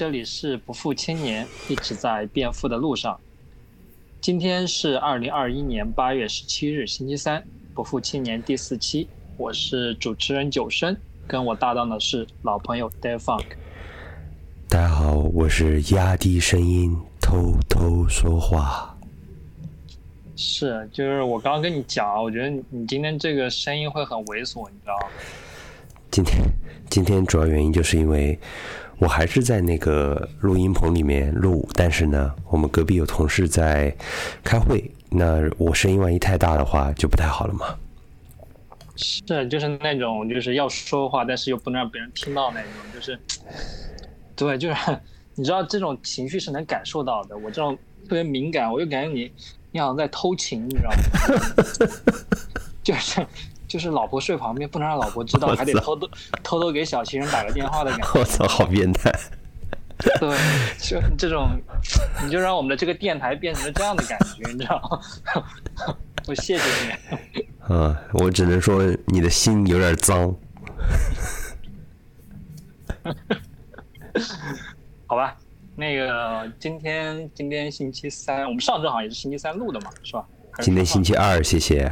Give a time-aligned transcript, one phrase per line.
[0.00, 3.20] 这里是不负青年，一直在变富的路上。
[4.18, 7.44] 今天是二零二一年八月十七日，星期三，
[7.74, 9.06] 不负青年第四期，
[9.36, 13.44] 我是主持人九生，跟我搭档的是老朋友 Dave Funk。
[14.70, 18.96] 大家好，我是压低声音偷偷说话。
[20.34, 25.08] 是，就是我刚刚跟你讲，我觉得你今天这个声音会很猥琐，你知道吗？
[26.10, 26.42] 今天
[26.88, 28.36] 今天主要原因就是因为
[29.00, 33.94] 我还是在那个录音棚里面录，但是呢，我们隔壁有同事在
[34.44, 37.74] 开会，那我声音万一太大的话就不太好了嘛。
[38.96, 43.18] 是，就是那种就是要说话，但是又不能让别人听到那种，就是，
[44.36, 44.76] 对，就是
[45.34, 47.38] 你知道这种情绪是能感受到的。
[47.38, 47.74] 我这种
[48.06, 49.32] 特别敏感，我就感觉你
[49.70, 50.96] 你好像在偷情，你知道吗？
[52.84, 53.26] 就是
[53.70, 56.10] 就是老婆睡旁边，不能让老婆知道，还得偷偷
[56.42, 58.08] 偷偷给小情人打个电话的感觉。
[58.18, 59.12] 我操，好变态！
[60.18, 60.36] 对，
[60.76, 61.50] 就这种，
[62.24, 65.94] 你就让我们的这个电台变成了这样的感觉，你知道吗？
[66.26, 66.90] 我谢谢你。
[67.72, 70.34] 啊，我只能说你的心有点脏。
[75.06, 75.36] 好吧，
[75.76, 80.26] 那个今天今天星期三，我们上周好像也是星期三录的嘛，是吧？
[80.58, 81.88] 今天星期二，谢谢。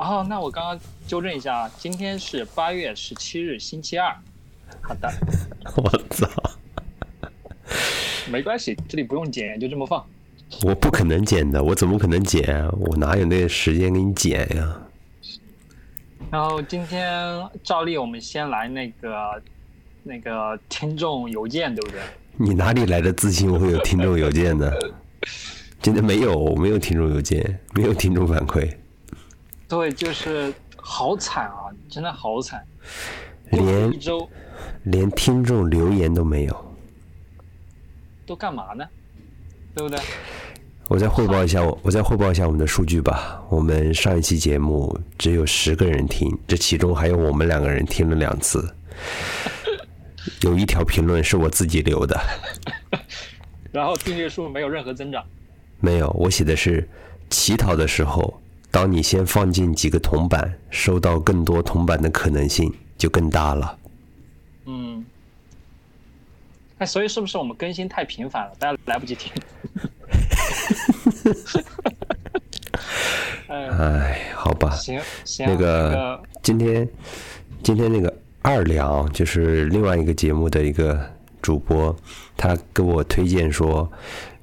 [0.00, 4.10] 哦，那我刚刚纠正一下，啊，今天是八月十七日，星期二。
[4.80, 5.12] 好的，
[5.76, 6.26] 我操！
[8.30, 10.02] 没关系，这里不用剪，就这么放。
[10.62, 12.66] 我不可能剪的，我怎么可能剪？
[12.78, 14.80] 我哪有那个时间给你剪呀？
[16.30, 19.42] 然后今天照例我们先来那个
[20.02, 22.00] 那个听众邮件，对不对？
[22.38, 23.52] 你哪里来的自信？
[23.52, 24.72] 我会有听众邮件呢？
[25.82, 28.66] 今天没有，我没有听众邮件，没有听众反馈。
[29.70, 32.66] 对，就是好惨啊，真的好惨，
[33.52, 34.28] 连一周
[34.82, 36.74] 连听众留言都没有。
[38.26, 38.84] 都干嘛呢？
[39.74, 39.98] 对不对？
[40.90, 43.40] 我再汇报一下我，我再汇报一下我们的数据吧。
[43.48, 48.74] 我们上一期节目只有十个人听，这其中还有我们两个人听了两次。
[50.42, 52.20] 有一条评论是我自己留的，
[53.70, 55.24] 然后订阅数没有任何增长。
[55.78, 56.88] 没有，我写的是
[57.30, 63.76] 乞讨的时候，当你先放进几个铜板，收到更多铜板的可能性就更大了。
[64.66, 65.04] 嗯，
[66.78, 69.32] 哎，所以是不是我们更新太频繁了，大家来不及听？
[73.48, 76.88] 哎，哎，好吧，行行，那那个今天
[77.64, 81.04] 今天那个二两就是另外一个节目的一个
[81.42, 81.94] 主播，
[82.36, 83.90] 他给我推荐说，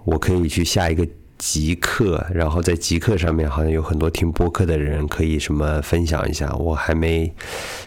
[0.03, 7.31] 我可以去下一个极客，然后在极客上面好像有很多听播客的人可以什么分享一下，我还没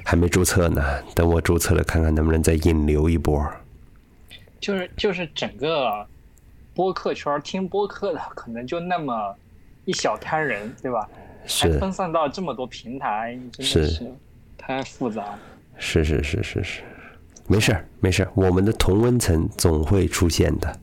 [0.05, 0.83] 还没注册呢，
[1.15, 3.45] 等我注册了看看能不能再引流一波。
[4.61, 6.07] 就是就是整个
[6.75, 9.35] 播客圈听播客的可能就那么
[9.85, 11.09] 一小摊人，对吧？
[11.43, 14.15] 还是分散到这么多平台，真的是是
[14.59, 15.39] 太复杂了。
[15.79, 16.83] 是是是是是，
[17.49, 20.79] 没事儿没事儿，我们的同温层总会出现的。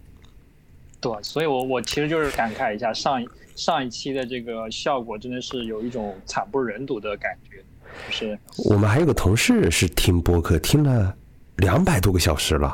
[0.99, 7.63] 对，所以我我其实就是感慨一下上一上一期的这个效果，真的是有一种惨不忍睹的感觉，
[8.07, 11.15] 就是我们还有个同事是听播客，听了
[11.57, 12.67] 两百多个小时了。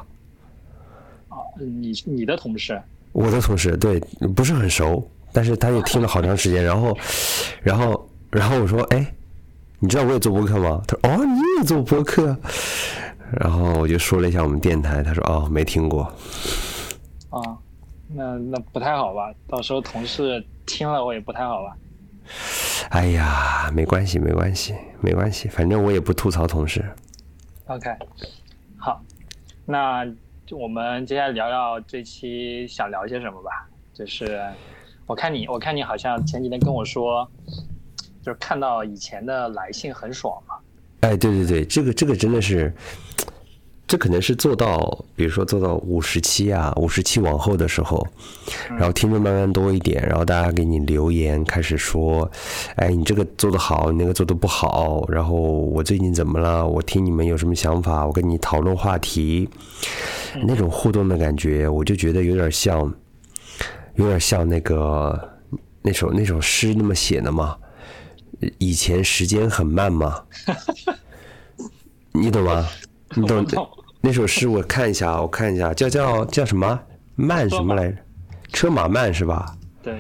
[1.28, 4.00] 啊，你你的同事我的同事对
[4.36, 6.64] 不是很熟，但是他也听了好长时间。
[6.64, 6.98] 然后，
[7.62, 9.14] 然后，然后我说：“哎，
[9.80, 12.36] 你知道我也做播客吗？”他说：“哦，你也做播客。”
[13.40, 16.04] 然后我就说了一下我们电台，他说：“哦，没听过。
[17.30, 17.40] 啊，
[18.14, 19.34] 那那不太好吧？
[19.48, 21.76] 到时候同事听了我也不太好吧？”
[22.90, 26.84] 哎呀，没关系，没关系，没关系，反正我也不吐槽同事。
[27.66, 27.90] OK，
[28.78, 29.02] 好，
[29.66, 30.06] 那
[30.46, 33.68] 就我们接下来聊聊这期想聊些什么吧。
[33.94, 34.42] 就是
[35.06, 37.30] 我看你，我看你好像前几天跟我说，
[38.22, 40.56] 就是看到以前的来信很爽嘛。
[41.02, 42.74] 哎，对对对，这个这个真的是，
[43.94, 48.04] 这可能是做到，比如说做到五十期啊，五十期往后的时候，
[48.72, 52.28] 然后听众慢慢多一点，然后大家给你留言，开始说，
[52.76, 56.68] 哎，你这个做的好，你那个做的不好，然后我最近怎么了？
[56.68, 59.48] 我听你们有什么想法，我跟你讨论话题，
[60.48, 62.92] 那种互动的感觉，我就觉得有点像，
[63.94, 65.38] 有点像那个
[65.84, 67.56] 那首那首诗那么写的嘛。
[68.58, 70.24] 以前时间很慢嘛，
[72.12, 72.68] 你懂吗？
[73.16, 73.46] 你懂
[74.06, 74.50] 那首诗？
[74.50, 76.78] 我看一下，我看一下，叫叫叫什么？
[77.16, 77.98] 慢什么来着？
[78.52, 79.56] 车马慢是吧？
[79.82, 79.96] 对，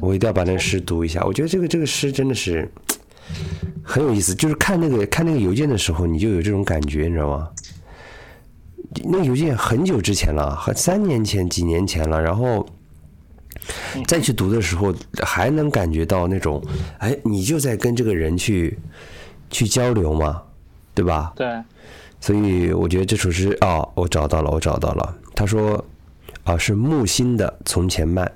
[0.00, 1.20] 我一定要把那个诗读一下。
[1.24, 2.70] 我觉得这个这个诗真的是
[3.82, 7.50] 很有意思，就是看那个看那个邮件的时候，你就有这种感觉，你知道吗？
[9.04, 12.64] 那个邮件很久之前了，很三年前、几年前了，然后
[14.06, 14.94] 再去读的时候，
[15.24, 16.62] 还能感觉到那种，
[16.98, 18.78] 哎，你就在跟这个人去
[19.50, 20.40] 去交流嘛，
[20.94, 21.32] 对吧？
[21.34, 21.48] 对，
[22.22, 25.14] 所以我觉得这首诗哦，我找到了，我找到了。
[25.34, 25.84] 他说
[26.44, 28.30] 啊，是木心的《从前慢》，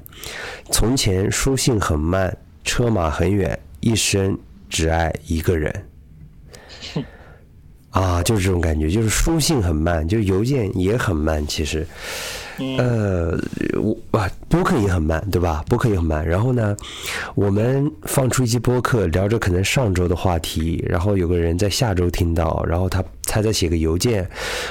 [0.73, 4.37] 从前书信很慢，车马很远，一生
[4.69, 5.89] 只爱一个人。
[7.91, 11.47] 啊，就是这种感觉，就是书信很慢，就邮件也很慢。
[11.47, 11.87] 其实，
[12.79, 13.39] 呃，
[13.81, 15.63] 我啊，播客也很慢，对吧？
[15.69, 16.27] 播客也很慢。
[16.27, 16.77] 然后呢，
[17.35, 24.27] 我们放出一期播客，聊着可能上周的话题，然后有个人在下周听到，然后他他在写个邮件，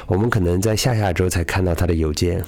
[0.08, 2.44] 我们可能在下下周才看到他的邮件，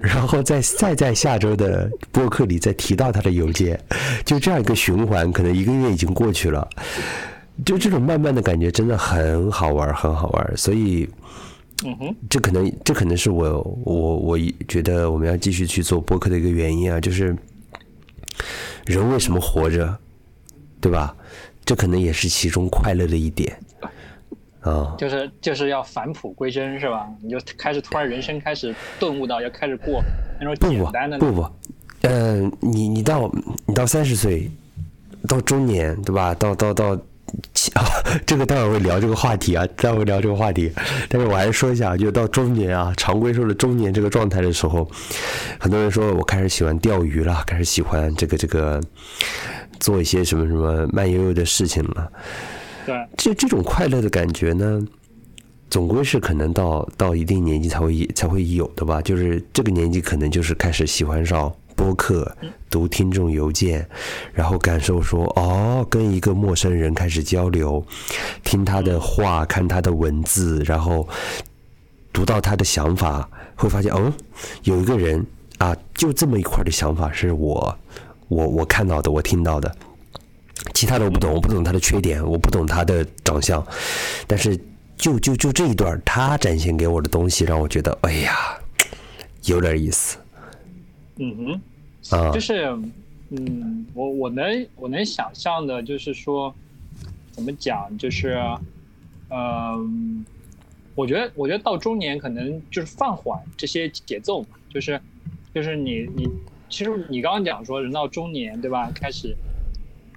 [0.00, 3.78] 然后再再在下周的播客里再提到他的邮件，
[4.24, 6.68] 就这样一个循环，可能一个月已经过去了。
[7.66, 11.08] 就这种慢慢的感觉真的很好玩，很好玩，所以，
[11.84, 17.36] 嗯哼，这可能这可能是我我我觉得我们要继续去做播客的一个原因啊，就是
[18.86, 19.96] 人为什么活着，
[20.80, 21.14] 对吧？
[21.64, 23.56] 这可能也是其中快乐的一点
[24.60, 24.96] 啊。
[24.98, 27.08] 就是就是要返璞归真，是吧？
[27.22, 30.02] 你就开始突然人生开始顿悟到要开始过
[30.40, 31.48] 那种简单的不不，
[32.02, 33.30] 嗯，你你到
[33.66, 34.50] 你到三十岁，
[35.28, 36.34] 到中年，对吧？
[36.34, 36.98] 到到到。
[37.74, 37.84] 啊，
[38.24, 40.72] 这个待会儿会聊这个话题啊，待会儿聊这个话题。
[41.08, 44.88] 但是我还是说一下，就到中年啊，常规说的中年这个状态的时候，
[45.58, 48.80] 很多人说我开始喜欢钓鱼了，开始喜欢这个这个
[49.78, 52.10] 做一些什么什么慢悠悠的事情了。
[52.86, 54.80] 对，这这种快乐的感觉呢，
[55.68, 59.02] 总归是可能到到一定年纪才会才会有的吧。
[59.02, 61.52] 就是这个年纪可能就是开始喜欢上。
[61.78, 62.36] 播客
[62.68, 63.88] 读听众邮件，
[64.34, 67.86] 然后感受说哦，跟一个陌生人开始交流，
[68.42, 71.08] 听他的话，看他的文字，然后
[72.12, 74.12] 读到他的想法，会发现哦，
[74.64, 75.24] 有一个人
[75.58, 77.78] 啊，就这么一块的想法是我，
[78.26, 79.72] 我我看到的，我听到的，
[80.74, 83.64] 其他的我不懂，我不懂他的缺点，我不懂他的长相，
[84.26, 84.58] 但是
[84.96, 88.36] 就就就这一段他展现给我的东西，让我觉得哎呀，
[89.44, 90.16] 有点意思。
[91.20, 92.64] 嗯哼，就是，
[93.30, 96.54] 嗯，我我能我能想象的，就是说，
[97.32, 98.40] 怎么讲，就是，
[99.28, 100.24] 嗯，
[100.94, 105.00] 我觉得我觉得到中年可能就是放缓这些节奏嘛，就是，
[105.52, 106.28] 就是你你
[106.68, 109.36] 其实你刚刚讲说人到中年对吧，开始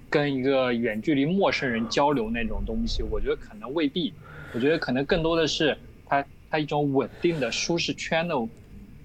[0.08, 4.14] 跟一个远距离陌生人交流那种东西，我觉得可能未必，
[4.52, 5.76] 我觉得可能更多的是
[6.06, 8.36] 他他一种稳定的舒适圈的。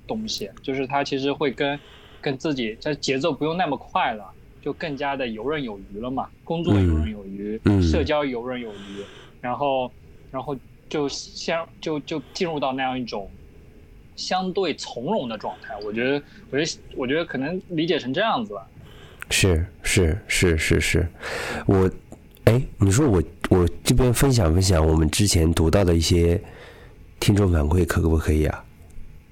[0.07, 1.80] 东西就是他其实会跟
[2.21, 4.25] 跟自己这节奏不用那么快了，
[4.62, 6.27] 就更加的游刃有余了嘛。
[6.44, 9.04] 工作游刃有余，嗯社交游刃有余，
[9.39, 9.92] 然后
[10.31, 10.57] 然后
[10.89, 13.30] 就相就就进入到那样一种
[14.15, 15.75] 相对从容的状态。
[15.83, 18.68] 我觉得，我觉得，我觉得可能理解成这样子吧。
[19.30, 21.07] 是是是是是，
[21.65, 21.89] 我
[22.45, 26.42] 哎，你说我我这边分享分享我们之前读到的一些
[27.19, 28.63] 听众反馈，可不可以啊？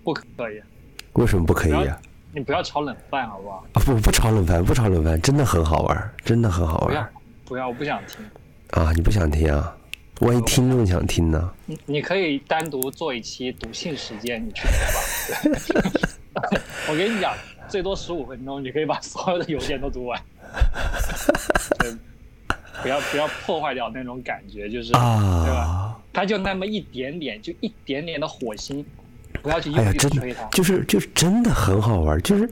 [0.05, 0.61] 不可以，
[1.13, 1.99] 为什么不可以啊？
[2.31, 3.65] 你不要炒冷饭好不好？
[3.73, 6.87] 啊不不炒冷饭，不炒冷饭，真的很好玩，真的很好玩。
[6.87, 7.09] 不要
[7.45, 8.23] 不要，我不想听。
[8.69, 9.75] 啊，你不想听啊？
[10.21, 11.51] 万一听众想听呢？
[11.65, 16.49] 你你可以单独做一期读信时间，你去读吧。
[16.87, 17.33] 我跟你讲，
[17.67, 20.21] 最多十五分钟，你可以把所有的邮件都读完。
[22.83, 25.99] 不要不要破坏掉那种感觉，就是对吧？
[26.13, 28.85] 它就那么一点点，就一点点的火星。
[29.41, 32.49] 不要去哎呀，真的就是就是真的很好玩，就是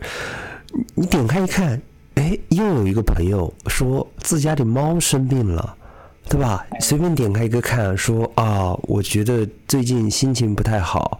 [0.96, 1.82] 你点开一看，
[2.16, 5.76] 哎，又有一个朋友说自家的猫生病了，
[6.30, 6.66] 对吧？
[6.80, 11.20] 随便点开一个看，说啊，我觉得最近心情不太好。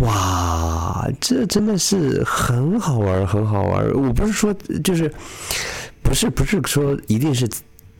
[0.00, 3.86] 哇，这真的是很好玩，很好玩。
[3.92, 5.12] 我不是说就是，
[6.02, 7.48] 不是不是说一定是。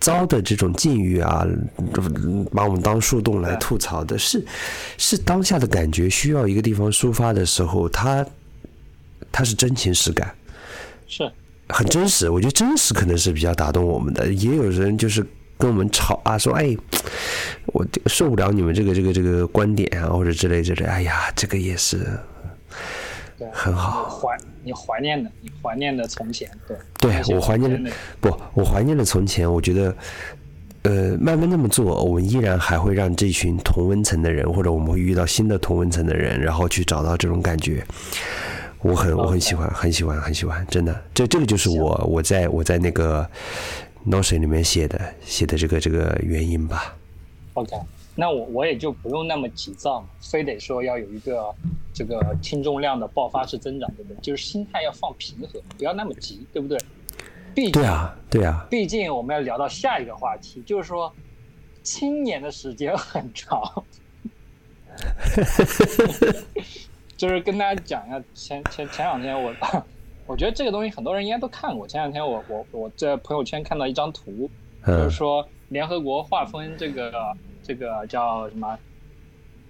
[0.00, 1.46] 糟的这种境遇啊，
[2.52, 4.42] 把我们当树洞来吐槽的，是
[4.96, 8.24] 是当下的感觉需要一个地方抒发的时候，他
[9.30, 10.34] 他是真情实感，
[11.06, 11.30] 是
[11.68, 12.30] 很真实。
[12.30, 14.26] 我觉得真实可能是比较打动我们的。
[14.32, 15.24] 也有人就是
[15.58, 16.74] 跟我们吵啊，说哎，
[17.66, 20.86] 我受不了你们这个这个这个观点啊，或者之类之类。
[20.86, 22.06] 哎呀，这个也是。
[23.52, 29.50] 很好，怀你怀念的，你怀念的从前，对，对我怀念的不，我怀念的从前。
[29.50, 29.96] 我觉得，
[30.82, 37.84] 呃，慢慢那么做，我们依然还会让这群同温层的人，或者我们会遇到新的同温层的人，然后去找到这种感觉。
[38.82, 43.28] 我很我很喜欢，很喜欢，很喜欢，真的，这这个就是我我在我在那个
[44.08, 46.96] Notion 里面写的写的这个这个原因吧。
[47.52, 47.76] OK，
[48.14, 51.54] 那我我也就不用那么急躁嘛，非得说要有一个
[51.92, 54.20] 这个听众量的爆发式增长，对不对？
[54.20, 56.78] 就是心态要放平和，不要那么急，对不对？
[57.54, 61.12] 毕竟对啊，对啊，毕竟我们要聊到下一个话题，就是说
[61.82, 63.60] 青年的时间很长，
[67.16, 69.52] 就是跟大家讲一下，前前前两天我，
[70.26, 71.88] 我觉得这个东西很多人应该都看过。
[71.88, 74.48] 前两天我我我在朋友圈看到一张图，
[74.86, 77.12] 就是嗯说联合国划分这个
[77.64, 78.78] 这个叫什么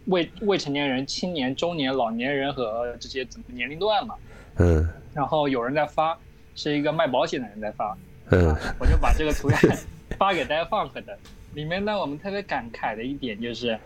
[0.06, 4.14] 未未成年人、青年、中年、老年人和这些怎么年龄段嘛。
[4.58, 6.18] 嗯然后有人在发，
[6.54, 7.96] 是一个卖保险的人在发，
[8.30, 9.76] 嗯我就把这个图片
[10.18, 11.18] 发给大家放可的。
[11.54, 13.78] 里面呢，我们特别感慨的一点就是，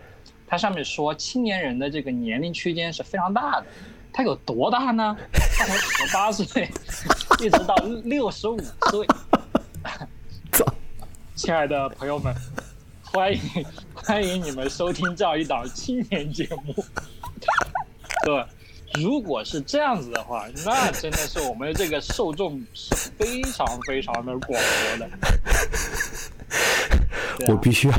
[0.45, 3.65] 它上面说青年人的这个年龄区间是非常大的，
[4.13, 5.17] 他有多大呢？
[5.33, 6.69] 他从十八岁
[7.39, 9.07] 一直到六十五岁。
[10.51, 10.65] 操！
[11.35, 12.33] 亲爱的朋友们，
[13.15, 13.39] 欢迎
[13.93, 16.75] 欢迎你们收听这样一档青年节目。
[18.27, 18.45] 对，
[19.01, 25.05] 如果是这样子的话，那真的是我们这个受众是非常非常的广博的。
[27.45, 27.93] 啊我必须要，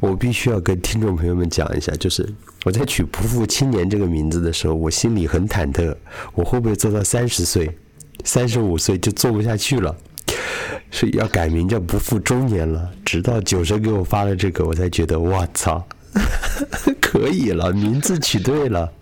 [0.00, 2.26] 我必须要跟听众朋友们讲一下，就是
[2.64, 5.94] 我在取“不负青年”这个名字的时候，我心里很忐忑，
[6.32, 7.78] 我会不会做到三十岁、
[8.24, 9.94] 三十五岁就做不下去了？
[10.90, 12.90] 所以要改名叫“不负中年”了。
[13.04, 15.86] 直到九生给我发了这个，我才觉得我操，
[17.00, 18.92] 可以了，名字取对了。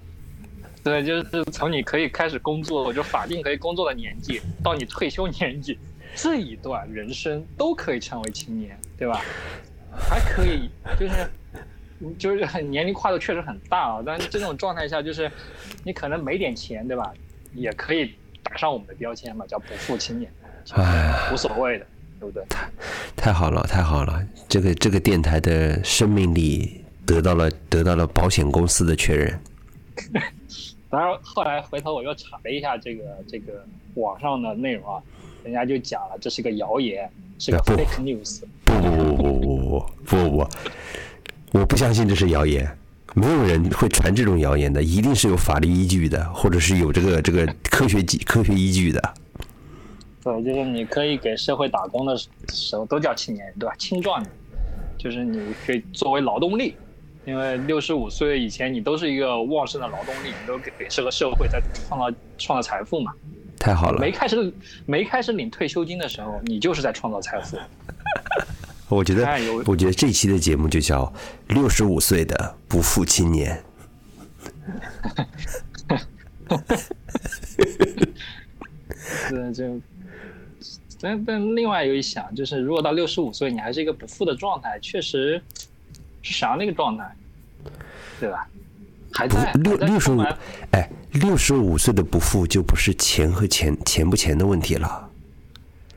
[0.83, 5.79] 对，就是从你可以开始工作，我就法定可以工作的年纪，到你退休年纪，
[6.15, 9.21] 这一段人生都可以称为青年，对吧？
[9.93, 11.31] 还可以，就是
[12.17, 15.31] 就是很年龄跨度确实很大啊，但是这种状态下，就是
[15.85, 17.13] 你可能没点钱，对吧？
[17.53, 20.33] 也可以打上我们的标签嘛，叫不负青年，
[20.75, 21.87] 唉，无所谓的，
[22.21, 22.45] 对不对？
[22.49, 22.69] 太
[23.17, 24.23] 太好了，太好了！
[24.49, 29.41] 这个这个电台的生命力得到了得到了保险公司的确认。
[30.91, 35.03] 当然，后来回头我又查了一下这个这个网上的内容啊，
[35.45, 38.41] 人家就讲了这是个谣言，是个 fake news。
[38.65, 42.67] 不不不不不不不不，我不相信这是谣言，
[43.15, 49.15] 没有人会传这种谣言的，一定是有法律依据的，或者是有这个这个科学基科学依据的。
[50.29, 52.15] 对，就是你可以给社会打工的
[52.53, 53.75] 时候都叫青年人，对吧？
[53.79, 54.31] 青壮年，
[54.99, 56.77] 就是你可以作为劳动力，
[57.25, 63.11] 因为六十五岁以前你都是一个旺盛的劳动力，你都给这个社会在创造创造财富嘛。
[63.59, 64.53] 太好了没，开始
[64.85, 67.57] 没开始领退休金的时候，你就是在创造财富。
[68.91, 69.27] 我觉得
[69.67, 71.11] 我觉得这期的节目就叫
[71.49, 73.63] “六十五岁的不负青年
[79.29, 79.79] 对，就，
[81.01, 85.41] 但但另外有一想，就是如果到六十五岁你还是一个不富的状态，确实
[86.23, 87.17] 是啥那个状态，
[88.19, 88.47] 对吧？
[89.13, 90.21] 还”，在不六六十五
[90.73, 95.11] 哎，六十五岁的不富就不是钱和钱钱不钱的问题了，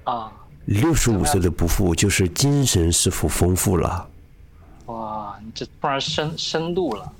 [0.06, 0.32] 啊，
[0.66, 4.08] 六十五岁的不富就是精神是否丰富了。
[4.86, 7.14] 哇，你这突然深深度了。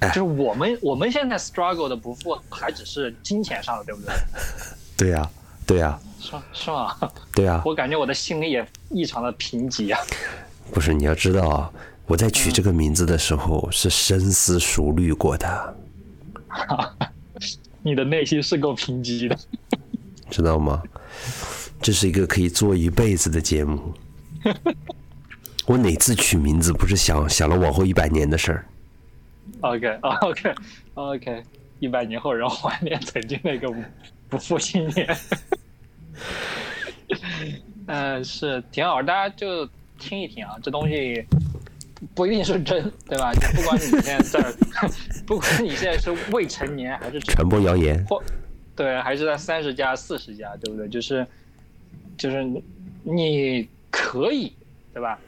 [0.00, 4.12] 哎就是我们我们现在 struggle 的不富，还只是金钱上的，对不对？
[4.98, 5.30] 对呀、
[5.64, 6.96] 对呀、是是吗？
[7.34, 10.00] 对啊、我感觉我的心里也异常的贫瘠啊。
[10.72, 11.72] 不是，你要知道啊，
[12.06, 15.76] 我在取这个名字的时候是深思熟虑过的，
[17.82, 19.36] 你的内心是够贫瘠的。
[20.30, 20.80] 知道吗？
[21.82, 23.92] 这是一个可以做一辈子的节目。
[25.66, 28.64] 我哪次取名字不是想想了往后一百年的事儿
[29.60, 30.54] ？OK OK
[30.94, 31.42] OK，
[31.80, 33.82] 一百年后然后怀念曾经那个不
[34.30, 35.16] 不负青年。
[37.86, 41.24] 嗯， 是挺好，大家就听一听啊，这东西
[42.14, 43.32] 不一定是真，对吧？
[43.34, 44.52] 就不管你现在在，
[45.26, 48.22] 不管你现在是未成年还是传播谣言，或
[48.74, 50.88] 对，还是在三十加、四十加，对不对？
[50.88, 51.26] 就是
[52.16, 52.64] 就是你
[53.02, 54.52] 你可以，
[54.94, 55.18] 对吧？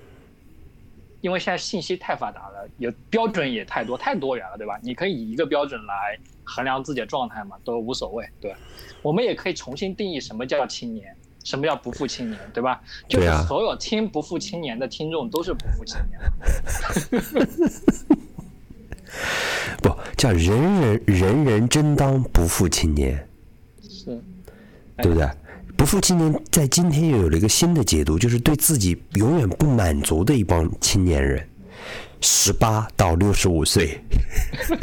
[1.24, 4.78] 因为现在信息太发达了，有标准也太多、太多元了，对吧？
[4.82, 8.28] 你可以以一个标准来衡量自己的状态嘛，都无所谓。
[8.38, 8.54] 对，
[9.00, 12.78] 我们也可以重新定义什么叫青年，什么叫不负青年，对吧？
[13.08, 16.20] 就是所有听不负青年的听众都是不负青年。
[19.82, 23.26] 不叫人人人人真当不负青年，
[23.80, 24.22] 是，
[24.98, 25.26] 对不对？
[25.84, 31.46] 不负青年在今天又有了一个新的解读，就是对自己永远不满足的一帮青年人，
[32.22, 34.02] 十八到六十五岁。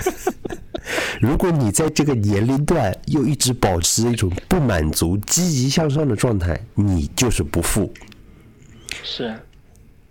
[1.20, 7.92] 如果你在这个年龄段又一直保持一种不满足、积极向上的状态，你就是不负，
[9.02, 9.36] 是。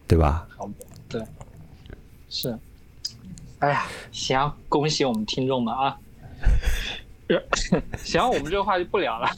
[0.08, 0.44] 对吧？
[0.56, 0.68] 好，
[1.08, 1.22] 对，
[2.28, 2.58] 是，
[3.60, 5.96] 哎呀，行，恭喜我们听众们啊！
[8.02, 9.28] 行，我们这个话就不聊了，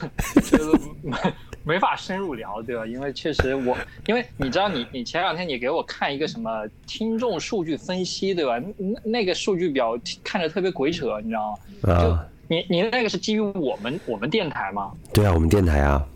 [0.51, 1.17] 就是没
[1.65, 2.87] 没法深入聊，对吧？
[2.87, 8.59] 因为确实我，因为你知道，你你前两天你给我看一个什么听众数据分析，对吧？
[8.77, 12.03] 那那个数据表看着特别鬼扯，你知道吗？
[12.03, 12.19] 就，
[12.49, 14.93] 你你那个是基于我们我们电台吗？
[15.13, 16.07] 对啊，我们电台啊，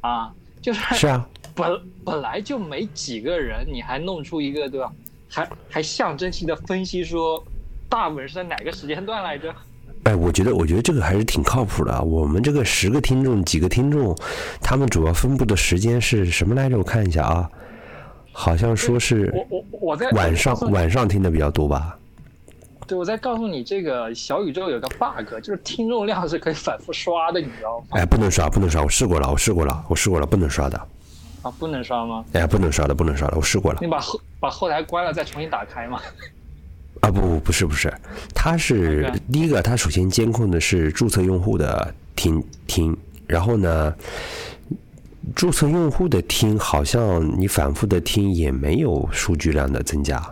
[0.00, 4.92] 啊，就是是啊，本本来就没几个人，你还弄出一个，对吧？
[5.28, 7.42] 还还象征性的分析说，
[7.88, 9.54] 大部分是在哪个时间段来着？
[10.04, 12.00] 哎，我觉得，我觉得这个还是挺靠谱的啊。
[12.00, 14.16] 我们这个十个听众，几个听众，
[14.60, 16.78] 他们主要分布的时间是什么来着？
[16.78, 17.50] 我看一下啊，
[18.32, 21.96] 好像说是我我我在晚上晚上听的比较多吧？
[22.86, 27.86] 对，我在告诉你，这个小宇宙有个 bug，就是听众量是可以反复刷的，你知道吗？
[27.92, 30.78] 哎，不能刷，不能刷，我试过了，我试过了，我试过了，不能刷的。
[31.40, 32.22] 啊，不能刷吗？
[32.34, 33.86] 哎呀，不能刷的，不能刷的，我试过了你。
[33.86, 35.98] 把后把后台关了再重新打开吗？
[37.00, 37.92] 啊不不不是不是，
[38.34, 42.96] 它是第一个，它首先监控的是注册用户的听听，
[43.26, 43.94] 然后呢，
[45.34, 50.22] 注册用户的听好像你反复的听也没有数据量的增加。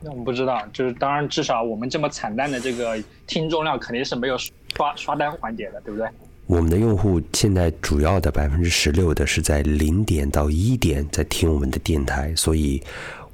[0.00, 4.36] 那我们不知道，就是当然至少我们这么惨淡的这个听众量肯定是没有
[4.74, 6.08] 刷刷单环节的，对不对？
[6.46, 12.82] 我们的用户现在主要的百分之十六的是在零点到一点在听我们的电台，所以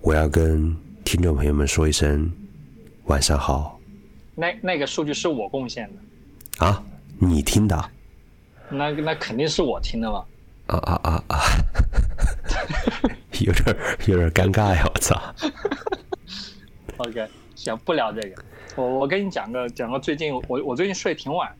[0.02, 0.76] 我要跟
[1.10, 2.30] 听众朋友们说一声
[3.04, 3.80] 晚上好
[4.34, 6.84] 那那个数据是我贡献的，啊！
[7.18, 7.90] 你听的啊
[8.68, 10.22] 那那肯定是我听的嘛。
[10.66, 11.40] 啊啊啊啊！
[13.40, 14.84] 有点儿有点儿尴尬呀！
[14.84, 15.18] 我操
[16.98, 18.44] ！OK，行，不聊这个。
[18.76, 21.50] 我我跟你讲个讲个最近我我最近睡挺晚，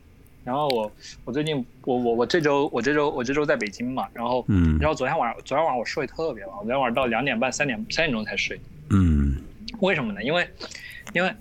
[0.45, 0.93] 然后我
[1.25, 8.61] 我最近我我我这周我这周我这周在北京嘛，然后嗯然后昨天晚上昨天晚上我睡特别晚，我昨天晚上到两点半三点三点钟才睡。
[9.79, 10.23] 嗯 为什么呢？
[10.23, 10.49] 因为
[11.15, 11.33] 因为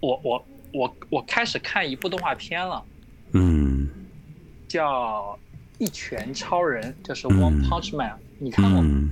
[0.00, 2.82] 我我我我开始看一部动画片了，
[3.32, 3.88] 嗯
[4.68, 5.32] 叫
[5.78, 8.88] 《一拳超人》，就是《嗯 One Punch Man》，你看过吗？
[8.88, 9.10] 嗯，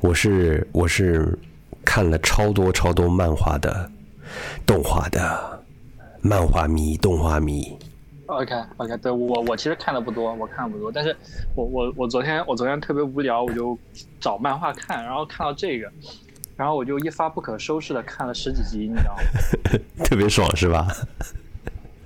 [0.00, 1.38] 我是我是
[1.84, 3.90] 看了超多超多漫画的
[4.64, 5.64] 动画的
[6.22, 7.76] 漫画迷动画迷。
[8.26, 11.16] OK OK，对我我其实看的不多，我看的不多，但是
[11.54, 13.78] 我我我昨天我昨天特别无聊，我就
[14.20, 15.92] 找漫画看，然后看到这个，
[16.56, 19.22] 然后我就一发不可收拾的看了十几集，你知道吗？
[20.04, 20.88] 特别爽是吧？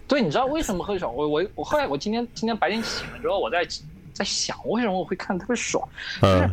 [0.09, 1.15] 对，你知道为什么会爽？
[1.15, 3.65] 我我我后来我今天今天白天醒了之后，我在
[4.13, 5.89] 在想为什么我会看得特别爽，
[6.23, 6.51] 嗯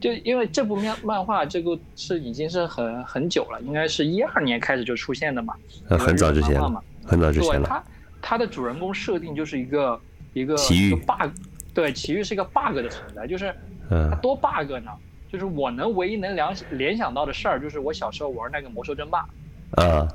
[0.00, 5.54] 就因为这部漫漫画这个是已经是很很久了，应该是一二年开始就出现的嘛，
[5.88, 7.60] 呃，很早之前了很早之前了。
[7.60, 7.84] 对它，
[8.20, 10.00] 它的主人公设定就是一个
[10.34, 11.30] 一个奇遇一个 bug，
[11.72, 13.54] 对，奇遇是一个 bug 的存在，就是
[13.88, 14.90] 它嗯多 bug 呢？
[15.30, 19.26] 就是我能唯一能联联想到的事儿，就是我小时候玩那个魔兽争霸
[19.72, 20.06] 啊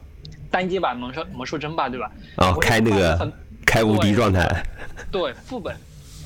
[0.50, 2.12] 单机版魔兽魔兽争霸，对吧？
[2.38, 3.32] 啊，我开那个
[3.66, 4.48] 开无敌状态。
[5.12, 5.76] 对副本，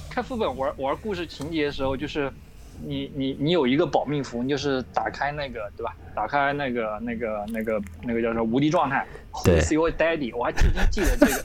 [0.10, 2.32] 开副本玩玩故事情节的时候，就是
[2.84, 5.96] 你你你有一个保命符，你就是打开那个对吧？
[6.16, 10.36] 打开那个那个那个那个叫什么无敌状态，Who is your daddy？
[10.36, 11.44] 我还至今记得这个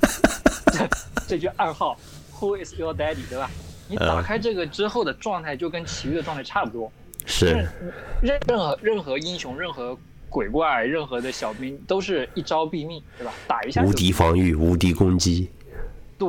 [0.73, 0.89] 这
[1.29, 1.97] 这句暗号
[2.39, 3.29] ，Who is your daddy？
[3.29, 3.51] 对吧？
[3.89, 6.93] 你打开这个之后的状态就跟其余的状态差不多，
[7.27, 7.69] 是
[8.23, 9.97] 任任何任何英雄、任何
[10.29, 13.33] 鬼怪、任何的小兵都是一招毙命，对吧？
[13.47, 15.49] 打一下无敌防御，无敌攻击。
[16.19, 16.29] 对，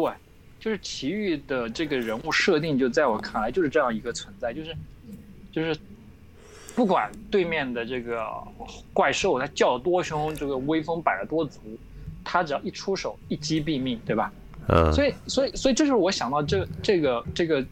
[0.59, 4.75] 就是奇遇的这个人物设定，就在我看来就是这样一个存在，就是
[5.51, 5.77] 就是
[6.75, 8.25] 不管对面的这个
[8.93, 11.59] 怪兽它叫得多凶，这个威风摆得多足，
[12.23, 14.31] 他只要一出手一击毙命，对吧？
[14.67, 17.65] 嗯所以所以所以这就是我想到这这个这个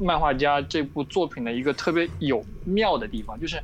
[0.00, 3.62] 漫画家这部作品的一个特别有妙的地方，就是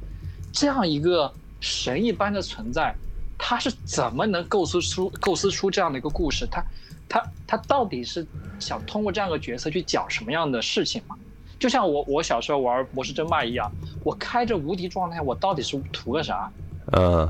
[0.52, 2.94] 这样一个神一般的存在，
[3.38, 6.46] 他是怎么能构思出构思出这样的一个故事？
[6.50, 6.64] 他
[7.08, 8.26] 他他到底是
[8.58, 11.16] 想通过这样一个角色去讲什么样的事情嘛？
[11.58, 13.72] 就像我我小时候玩魔兽争霸一样，
[14.04, 16.52] 我开着无敌状态，我到底是图个啥？
[16.92, 17.28] 嗯，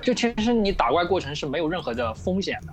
[0.00, 2.72] 就其实你打怪过程是没有任何的风险的。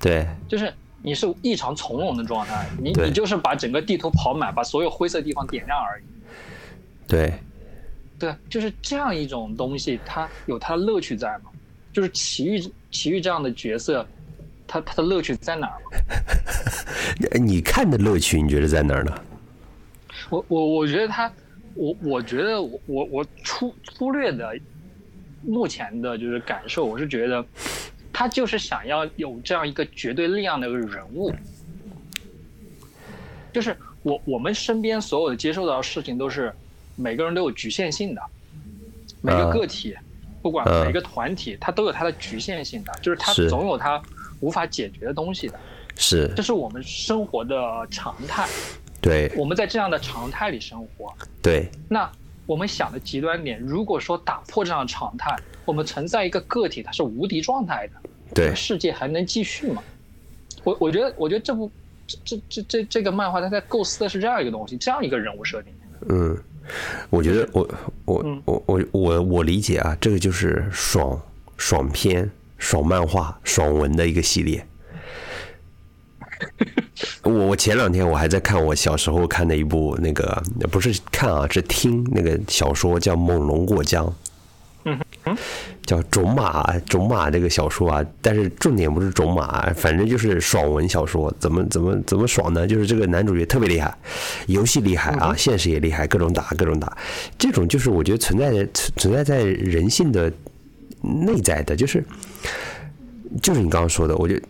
[0.00, 0.72] 对，就是
[1.04, 6.04] 你是异常从容的状态，你你就是把整个地图跑满，把所有灰色地方点亮而已。
[7.06, 7.34] 对，
[8.18, 11.50] 对，就是这样一种东西，它有它的乐趣在嘛？
[11.92, 14.04] 就是奇遇奇遇这样的角色，
[14.66, 15.78] 它它的乐趣在哪儿
[17.38, 19.12] 你看的乐趣，你觉得在哪儿呢？
[20.30, 21.30] 我我我觉得他，
[21.74, 24.58] 我我觉得我我我粗粗略的
[25.42, 27.44] 目前的就是感受，我是觉得
[28.14, 31.34] 他就是想要有这样一个绝对力量的一个人物，
[33.52, 36.54] 就是我我们身边所有的接受到的事情都是
[36.94, 38.22] 每个人都有局限性的，
[39.20, 39.52] 每个啊。
[39.52, 39.94] 个体
[40.40, 44.00] 不管嗯每个团体，它都有它的局限性的，就是它总有它
[44.40, 45.58] 无法解决的东西的，
[45.96, 46.30] 是。
[46.36, 47.56] 这是我们生活的
[47.90, 48.46] 常态。
[49.00, 49.32] 对。
[49.36, 51.68] 我们在这样的常态里生活，对。
[51.88, 52.08] 那
[52.46, 57.92] 我们想的极端点，如果说打破这样的常态，我们存在一个个体，它是无敌状态的，
[58.34, 59.82] 对世界还能继续吗？
[60.62, 61.70] 我我觉得，我觉得这部
[62.06, 65.72] 这这这这这个漫画，它在构思的是这样一个东西，这样一个人物设定。
[66.08, 66.36] 嗯，
[67.10, 71.20] 我觉得我我嗯我我我我理解啊，这个就是爽
[71.56, 74.66] 爽片、爽漫画、爽文的一个系列。
[77.24, 84.06] 我我前两天我还在看我小时候看的一部那个不是看啊，是听那个小说叫《猛龙过江》，
[85.86, 91.34] 叫种马种马这个小说啊，但是重点不是种马，反正就是爽文小说。
[91.40, 92.66] 怎么怎么怎么爽呢？
[92.66, 93.96] 就是这个男主角特别厉害，
[94.46, 96.94] 游戏厉害啊，现实也厉害，各种打各种打。
[97.38, 100.30] 这种就是我觉得存在的存存在在人性的
[101.00, 102.04] 内在的，就是
[103.42, 104.42] 就是你刚刚说的，我觉得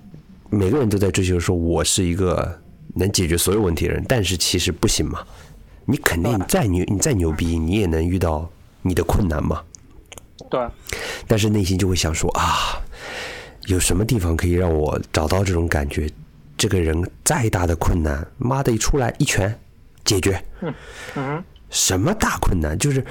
[0.51, 2.61] 每个人都在追求说我是一个
[2.95, 5.23] 能解决所有问题的人，但是其实不行嘛。
[5.85, 8.51] 你肯定再牛，你再牛逼，你也能遇到
[8.83, 9.63] 你的困难嘛。
[10.49, 10.67] 对，
[11.27, 12.81] 但是内心就会想说啊，
[13.67, 16.09] 有什么地方可以让我找到这种感觉？
[16.57, 19.53] 这个人再大的困难，妈的一出来一拳
[20.05, 20.43] 解决。
[21.17, 22.79] 嗯什么大困难？
[22.79, 23.05] 就是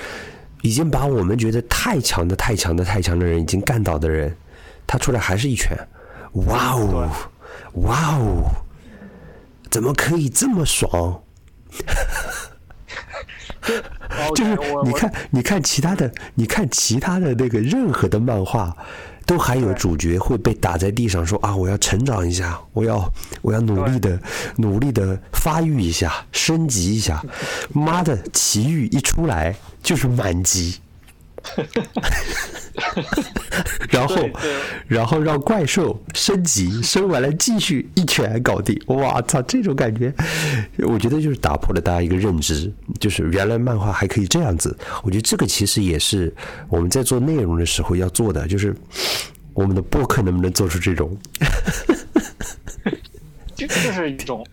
[0.62, 4.34] 已经把我们觉得太强的、太强的、太强的人已经干倒的人，
[4.88, 5.78] 他出来还是一拳。
[6.48, 7.10] 哇哦，
[7.74, 8.50] 哇哦，
[9.74, 11.20] 怎么可以这么爽？
[14.36, 18.72] 就是你看，你看其他的，你看其他的那个任何的漫画，
[19.26, 24.20] 都还有主角会被打在地上说啊，我要成长一下，我要我要努力的
[24.58, 27.20] 努力的发育一下，升级一下。
[27.74, 30.80] 妈的，奇遇一出来就是满级。
[33.90, 34.30] 然后
[34.88, 38.80] 然后让怪兽升级，升完了继续一拳搞定。
[38.88, 40.14] 哇操，这种感觉，
[40.80, 44.78] 我觉得就是打破了大家一个认知，就是原来漫画还可以这样子。
[45.04, 46.34] 我觉得这个其实也是
[46.70, 48.76] 我们在做内容的时候要做的，就是
[49.54, 51.16] 我们的播客能不能做出这种？
[53.56, 54.46] 就就是一种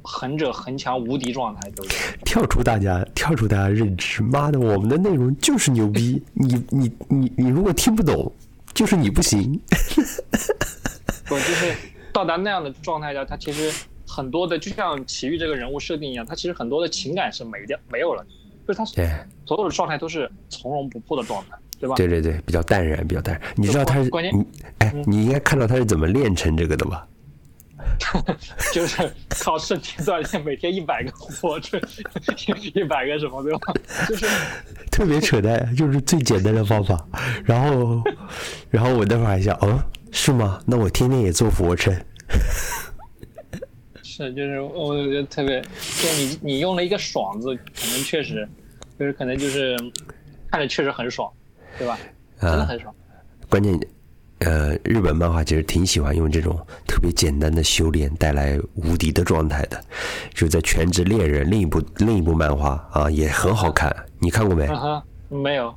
[0.00, 1.96] 横者恒强无敌状态，对不对？
[2.24, 4.22] 跳出大家，跳出大家认知。
[4.22, 6.22] 妈的，我们的内容就是牛逼！
[6.34, 8.32] 你你你你如果听不懂，
[8.74, 9.60] 就是你不行。
[11.26, 11.74] 不就是
[12.12, 13.72] 到达那样的状态下，他其实
[14.06, 18.24] 很多的，就像奇遇这个人物设定一样，他其实很多的情感是没掉没有了，
[18.66, 21.94] 就是他哎，所有的状态都是从容不迫的状态，对吧？
[21.96, 23.50] 对对对，比较淡然，比较淡然。
[23.56, 27.08] 你知道他是关键嗯你哎，你应该看到他是怎么练成这个的吧？
[28.72, 31.80] 就是靠身体锻炼，每天一百个俯卧撑，
[32.60, 33.72] 一百个什么，对吧？
[34.08, 34.26] 就是
[34.90, 37.06] 特别扯淡，就是最简单的方法。
[37.44, 38.02] 然后，
[38.70, 39.78] 然后我那会儿还想，嗯，
[40.12, 40.60] 是吗？
[40.66, 41.94] 那我天天也做俯卧撑。
[44.02, 48.48] 是就是我觉得特别，就你你用了一个“爽”字，可能确实
[48.98, 49.76] 就是可能就是
[50.50, 51.28] 看着确实很爽，
[51.76, 51.98] 对吧？
[52.40, 52.94] 真的很爽。
[53.48, 53.76] 关键，
[54.44, 56.54] 呃，日本漫画其实挺喜欢用这种
[56.86, 59.82] 特别简单的修炼带来无敌的状态的，
[60.34, 64.68] 就在《全职猎人》另一部另一部漫画啊，也很好看，你看过没？
[65.30, 65.74] 没有，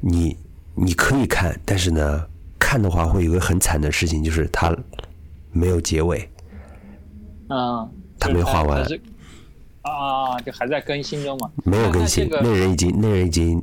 [0.00, 0.36] 你
[0.74, 2.26] 你可以看，但是呢，
[2.58, 4.74] 看的话会有个很惨的事情，就是它
[5.52, 6.28] 没有结尾。
[7.48, 8.82] 嗯，他没画完
[9.82, 11.50] 啊，就还在更新中嘛。
[11.64, 13.62] 没有更新，那这个那人已经那人已经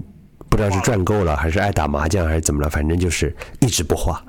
[0.54, 4.24] 不知道是赚够了，还是爱打麻将，还是怎么了，反正就是一直不画。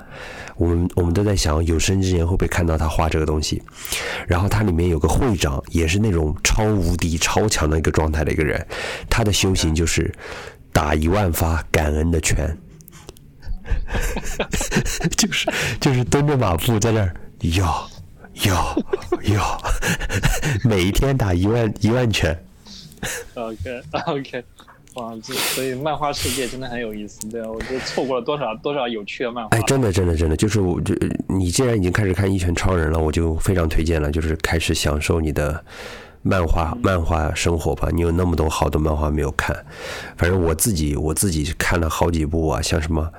[0.56, 3.62] 我们我们都在想，有生之年会不会看到他画这个东西？
[4.26, 8.66] 然后他里面有个会长，也是那种超无敌、超强的一个状态的一个人，
[9.10, 10.10] 他的修行就是
[10.72, 12.56] 打一万发感恩的拳，
[15.18, 17.66] 就是就是蹲着马步在那儿哟
[18.44, 18.82] 哟
[19.24, 19.42] 哟，
[20.64, 22.34] 每一天打一万一万拳。
[23.34, 24.42] OK OK，
[24.94, 29.56] 哇，这所以漫画世界真的很有意思，对啊，我觉得错过了多少多少有趣的漫画。
[29.56, 30.94] 哎，真的，真的，真的，就是我，就
[31.26, 35.64] 你既然已经开始看《一拳超人》了，我就非常推荐了，就是开始享受你的
[36.22, 37.88] 漫画漫画生活吧。
[37.92, 39.56] 你有那么多好的漫画没有看，
[40.16, 43.02] 反正我自己我自己看了好几部啊，像什么《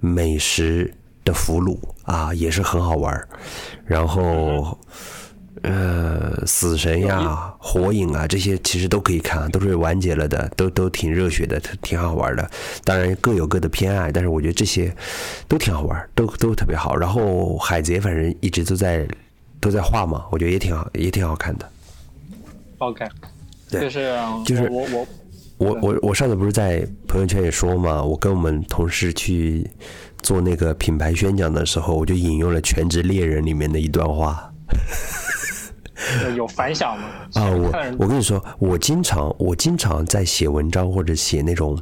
[0.00, 0.92] 美食
[1.24, 3.26] 的俘虏》啊，也是很好玩儿，
[3.86, 4.78] 然后。
[5.62, 12.50] 呃，死神呀、火影啊，这些其实都可以看，都是完结了的，都都挺热血的，挺好玩的。
[12.82, 14.92] 当然各有各的偏爱，但是我觉得这些
[15.46, 16.96] 都挺好玩，都都特别好。
[16.96, 19.06] 然后海贼反正一直都在
[19.60, 21.68] 都在画嘛，我觉得也挺好，也挺好看的。
[22.78, 23.06] OK，
[23.70, 25.06] 对就是就是我我
[25.58, 29.64] 我我我上次不是在朋友圈也说嘛，我跟我们同事去
[30.22, 34.52] 做那个品牌宣讲的时候，我就引用了《全职猎人》里面的一段话。
[36.36, 37.04] 有反响吗？
[37.34, 41.80] 啊，我我跟你说，我经常我经常在写文章或者写那种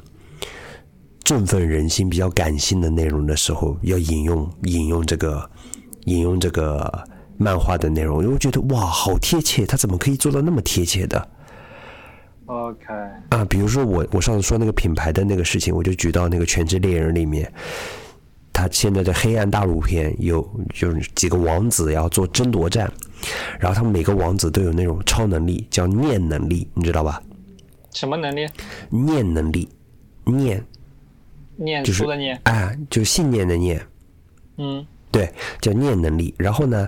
[1.24, 5.50] 振奋人心、比较感性的内容的时候，要引用引用这个
[6.04, 11.28] 引用这个漫画的内容，我觉得哇，好贴切，他怎么可以做到那么贴切的
[12.46, 12.84] ？OK，
[13.30, 17.50] 啊，比如说我我上次说那个品牌的那个事情，我就举到那个《全职猎人》里面，
[18.60, 22.92] 他现在的黑暗大陆篇有就是几个王子要做争夺战，
[23.58, 27.22] 然后他们每个王子都有那种超能力，叫念能力，你知道吧？
[27.94, 28.46] 什么能力？
[28.90, 29.66] 念能力，
[30.24, 30.62] 念
[31.56, 32.38] 念就是书的念？
[32.44, 33.80] 啊，就信念的念，
[34.58, 36.34] 嗯对，叫念能力。
[36.36, 36.86] 然后呢，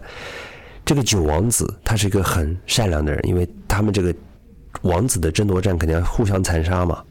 [0.85, 4.15] 这个九王子他是一个很善良的人，因为他们这个
[4.83, 7.03] 王子的争夺战肯定要互相残杀嘛。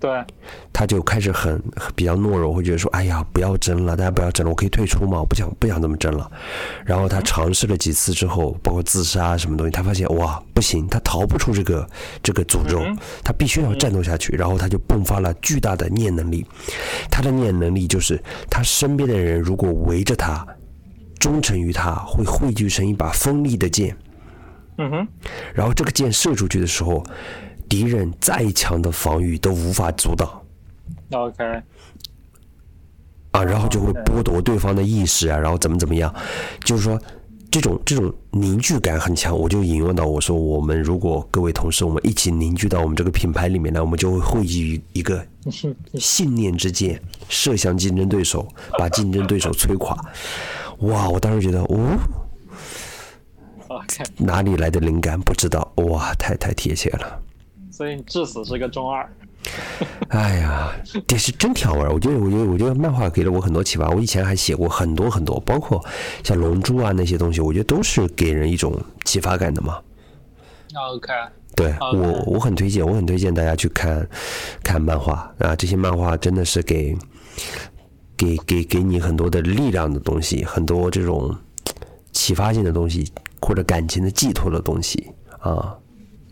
[0.00, 0.24] 对，
[0.72, 6.30] 他就开始很很比较懦弱，会觉得说：“哎呀，不要争了，大家不要争了，我可以退出嘛，我不想不想这么争了。”
[6.86, 11.84] 然后他尝试了几次之后，包括自杀什么东西，他发现哇不行，他逃不出这个
[12.22, 12.80] 这个诅咒，
[13.24, 14.36] 他必须要战斗下去。
[14.36, 16.46] 然后他就迸发了巨大的念能力，
[17.10, 20.46] 他的念能力就是他身边的人如果围着他，
[21.18, 23.96] 忠诚于他，会汇聚成一把锋利的剑。
[24.80, 25.08] 嗯哼，
[25.52, 27.04] 然后这个箭射出去的时候，
[27.68, 30.28] 敌人再强的防御都无法阻挡。
[31.12, 31.44] OK，
[33.30, 36.14] 啊，然后就会剥夺对方的意识啊，然后怎么怎么样，
[36.64, 37.00] 就是说
[37.50, 39.36] 这种这种凝聚感很强。
[39.36, 45.26] 我就引用到我说，我们如果各位同事我们一起凝聚到我们这个品牌里面来，我们就会汇聚一个
[45.98, 48.46] 信念之箭，射向竞争对手，
[48.78, 49.96] 把竞争对手摧垮。
[50.80, 51.08] 哇！
[51.08, 51.98] 我当时觉得，哦，
[53.68, 57.22] OK，哪里来的灵感不知道，哇，太太贴切了。
[57.78, 59.08] 所以至死是个中二。
[60.08, 60.72] 哎呀，
[61.06, 61.92] 这是真挺好玩儿。
[61.92, 63.88] 我觉得，我觉得，我觉得漫画给了我很多启发。
[63.90, 65.80] 我以前还写过很多很多，包括
[66.24, 69.78] 像《龙珠》啊那些东西，我觉得都是给人一种启发感的嘛。
[70.90, 71.12] OK，
[71.54, 74.04] 对我，我很推荐，我很推荐大家去看
[74.64, 75.54] 看漫画啊。
[75.54, 76.98] 这些漫画真的是给
[78.16, 81.32] 给给给你很多的力量的东西，很多这种
[82.10, 83.08] 启发性的东西，
[83.40, 85.76] 或者感情的寄托的东西啊。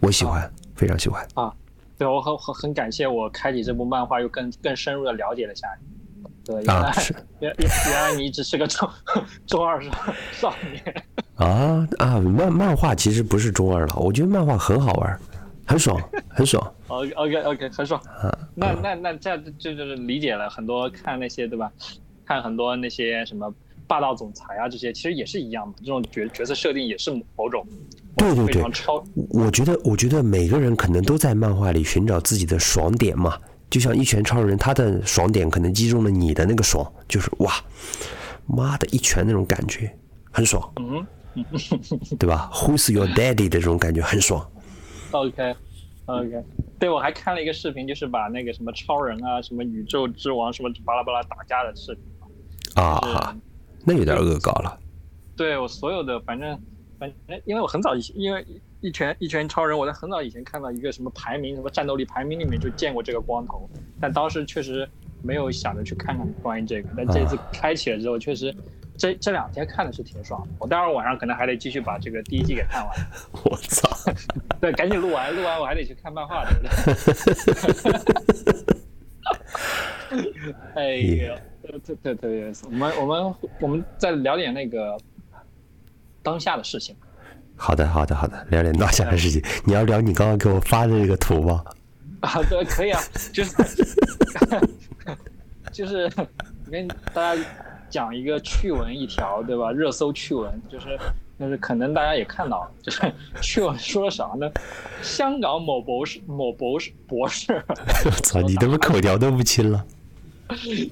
[0.00, 1.26] 我喜欢，非常喜欢。
[1.34, 1.52] 啊，
[1.98, 5.96] 对我很很很感谢我开启这部漫画，又更更深入的了解了下你。
[6.44, 6.92] 对，原来、
[7.40, 8.88] 原原原来你一直是个中
[9.46, 9.90] 中二少
[10.32, 11.04] 少年。
[11.34, 12.20] 啊啊！
[12.20, 15.20] 漫漫画其实不是中二了，我觉得漫画很好玩，
[15.66, 16.74] 很爽，很爽。
[16.86, 18.00] OK OK OK，很爽。
[18.00, 21.70] 啊那那那这样就就是理解了很多看那些对吧？
[22.24, 23.52] 看很多那些什么
[23.86, 25.74] 霸道总裁啊这些，其实也是一样嘛。
[25.78, 27.66] 这种角角色设定也是某种
[28.16, 33.38] 对对对超我觉得，我觉得每个人可能都在漫画里寻找自己的爽点嘛。
[33.68, 37.52] 就像一拳超人，他的爽点可能击中了你的那个爽，就是哇，
[38.46, 39.92] 妈的一拳那种感觉，
[40.30, 41.06] 很爽，嗯
[42.18, 44.48] 对吧？Who's your daddy 的这种感觉很爽。
[45.10, 45.54] OK
[46.06, 46.44] OK。
[46.78, 52.04] 对，我还看了一个视频，就是把那个什么超人啊、什么宇宙之王、什么巴拉巴拉打架的视频。
[52.74, 53.34] 啊，
[53.86, 54.78] 那有点恶搞了。
[55.36, 56.58] 对我所有的，反正
[56.98, 58.44] 反正，因为我很早以前，因为
[58.80, 63.70] 一拳一拳超人，我在很早以前看到一个什么排名，什么战斗力排名里面就见过这个光头，
[64.00, 64.88] 但当时确实
[65.22, 68.52] 没有想着去看看关于这个，但这次开启了之后，确实
[68.96, 70.48] 这这两天看的是挺爽的。
[70.58, 72.90] 我待会儿晚上可能还得继续把这个第一季给看完，
[73.44, 73.88] 我操！
[74.60, 76.72] 对，赶紧录完，录完我还得去看漫画，对不对？
[80.74, 81.40] 哎
[81.72, 84.96] 呀，对对对我们我们我们再聊点那个
[86.22, 86.94] 当下的事情。
[87.56, 89.42] 好的，好的，好的，聊点当下的事情。
[89.64, 91.64] 你要聊你刚刚给我发的这个图吗？
[92.20, 93.00] 啊，对，可以啊，
[93.32, 93.54] 就是
[95.72, 96.10] 就是
[96.70, 97.42] 跟大家
[97.88, 99.72] 讲一个趣闻一条，对吧？
[99.72, 100.98] 热搜趣闻就是
[101.38, 103.00] 就是可能大家也看到，就是
[103.40, 104.50] 趣闻说啥呢？
[105.02, 107.52] 香港某博士某博士博士，
[108.04, 109.84] 我 操，你他妈口条都不清了。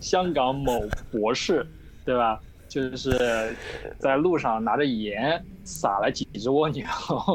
[0.01, 1.67] 香港某博士，
[2.05, 2.41] 对吧？
[2.67, 3.55] 就是
[3.99, 6.85] 在路上拿着盐撒了几只蜗牛，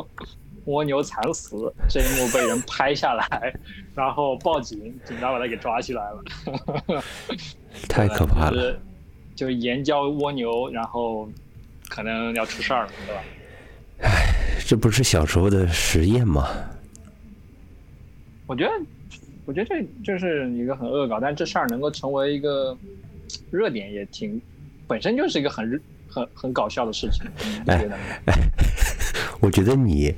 [0.66, 3.54] 蜗牛惨死，这一幕被人拍下来，
[3.96, 7.04] 然后报警，警察把他给抓起来了。
[7.88, 8.52] 太可怕了。
[8.52, 8.80] 就是
[9.36, 11.30] 就是盐浇蜗牛，然后
[11.88, 13.22] 可能要出事儿了，对吧？
[14.68, 16.50] 这不是小时候的实验吗？
[18.46, 18.72] 我觉得，
[19.50, 22.78] 我觉得这就是一个很恶搞，但这事儿能够成为一个
[23.50, 24.40] 热点，也挺
[24.88, 28.04] 本身就是一个很很很搞笑的事情，你不觉得吗？
[29.42, 30.14] 我觉得你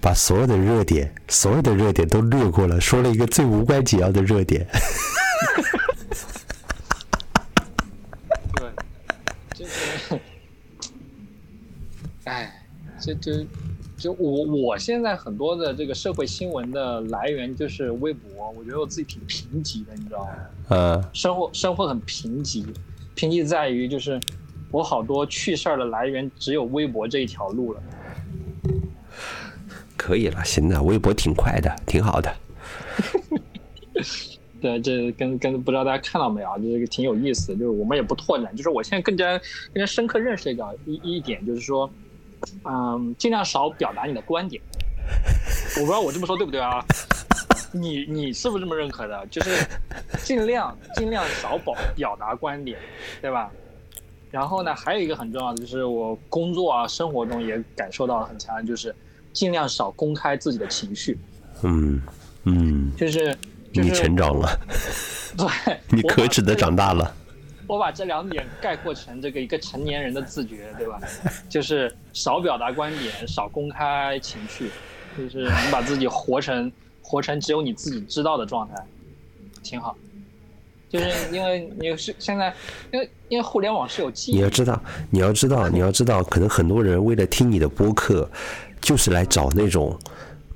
[0.00, 4.66] 把所有的热点，所有的热点都略过了，说了一个最无关紧要的热点。
[8.58, 8.68] 对，
[9.54, 10.18] 就是，
[12.24, 12.52] 哎，
[12.98, 13.46] 这这
[14.02, 20.30] 就我我现在很多的这个社会新闻的来源就是微博，我觉得我自己挺贫瘠的，你知道吗？
[20.70, 22.66] 嗯，生活生活很贫瘠，
[23.14, 24.18] 贫瘠在于就是
[24.72, 27.82] 我好多趣事儿的来源只有微博这一条路了。
[29.96, 32.34] 可以了，行的，微博挺快的，挺好的。
[34.60, 36.58] 对，这跟跟不知道大家看到没有啊？
[36.58, 39.38] 这个挺有意思的，就是我们也不拓展，就是我现在更加
[39.72, 41.88] 更加深刻认识一个一一点，就是说，
[42.64, 44.62] 嗯，尽量少表达你的观点。
[45.76, 46.84] 我不知道我这么说对不对啊？
[47.72, 49.26] 你你是不是这么认可的？
[49.28, 49.66] 就是
[50.22, 52.78] 尽量尽量少表表达观点，
[53.20, 53.50] 对吧？
[54.30, 58.94] 然后呢，还有一个很重要的，就是我工作啊生活中也感受到了很强的，就是
[59.32, 61.18] 尽量少公开自己的情绪，
[61.62, 62.00] 嗯
[62.44, 63.36] 嗯，就是
[63.72, 64.58] 就是你成长了，
[65.36, 65.46] 对，
[65.88, 67.14] 你可耻的长大了。
[67.66, 71.00] 我把这两点概括成这个一个成年人的自觉，对吧？
[71.48, 74.70] 就是少表达观点，少公开情绪，
[75.16, 76.70] 就是你把自己活成
[77.00, 78.74] 活成只有你自己知道的状态，
[79.62, 79.96] 挺好。
[80.88, 82.54] 就是因为你是现在，
[82.92, 88.30] 因为因为互联网是有记忆你要知道，你要知道，你要知道，可能很多人为了听你的播客，
[88.80, 89.98] 就是来找那种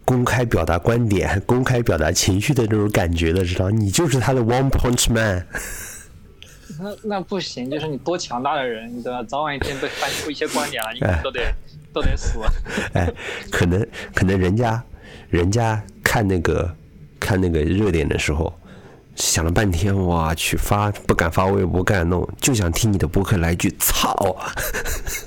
[0.05, 3.71] 公开表达观点、公开表达情绪的那种感觉的，知道？
[3.71, 5.47] 你就是他的 One Punch Man。
[6.81, 9.23] 那那不行，就是你多强大的人，对吧？
[9.23, 11.53] 早晚一天被翻出一些观点来，你都得
[11.93, 12.39] 都得死。
[12.95, 13.13] 哎，
[13.51, 14.83] 可能可能人家
[15.29, 16.75] 人家看那个
[17.19, 18.53] 看那个热点的时候，
[19.15, 24.37] 想了半天，我去发不敢发微博，不敢弄，就想听你的播客来一句操。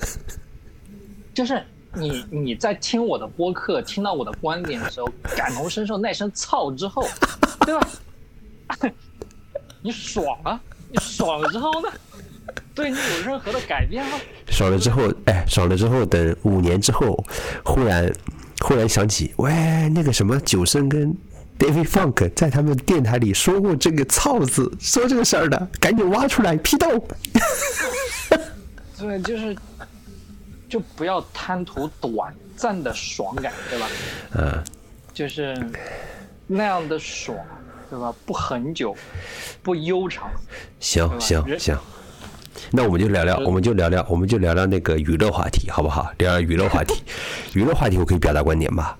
[1.33, 7.07] 就是你你在听我的播客，听到我的观点的时候，感同身受那声操之后，
[7.65, 7.87] 对吧？
[9.81, 11.89] 你爽了，你 爽了之后呢，
[12.73, 14.17] 对你有任何的改变吗？
[14.49, 17.23] 爽了之后，哎，爽了之后，等五年之后，
[17.63, 18.11] 忽然
[18.59, 19.51] 忽然想起，喂，
[19.89, 21.15] 那个什么九生跟
[21.59, 27.07] David Funk 在他们电台里说过这个“操”字，说这个事儿的，赶紧挖出来批斗。
[28.97, 29.55] 对，就是
[30.67, 33.87] 就不要贪图短暂的爽感，对吧？
[34.35, 34.63] 嗯，
[35.13, 35.55] 就是
[36.47, 37.37] 那样的爽，
[37.89, 38.13] 对吧？
[38.25, 38.95] 不很久，
[39.63, 40.29] 不悠长。
[40.79, 41.77] 行行行，
[42.71, 46.11] 那我们就聊聊，我们就聊聊，我们就聊聊那个娱乐话题，好不好？
[46.19, 47.01] 聊聊娱乐话题，
[47.53, 48.97] 娱乐话题我可以表达观点吧？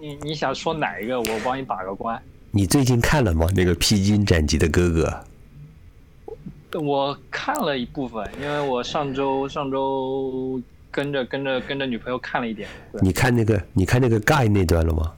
[0.00, 1.20] 你你想说哪一个？
[1.20, 2.20] 我帮你把个关。
[2.50, 3.46] 你最近看了吗？
[3.54, 12.68] 那个披荆斩棘的哥哥，我看了一部分，因为我上周上周跟着跟着跟着女朋友看了一点。
[13.00, 15.12] 你看那个你看那个 Guy 那段了吗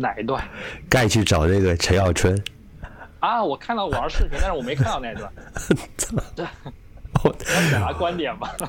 [0.00, 0.42] 哪一段
[0.88, 2.42] ？Guy 去找那个陈小春，
[3.20, 3.42] 啊？
[3.44, 5.30] 我看到玩视频，但是我没看到那一段。
[6.34, 6.46] 对，
[7.22, 8.54] 我要表达观点吧。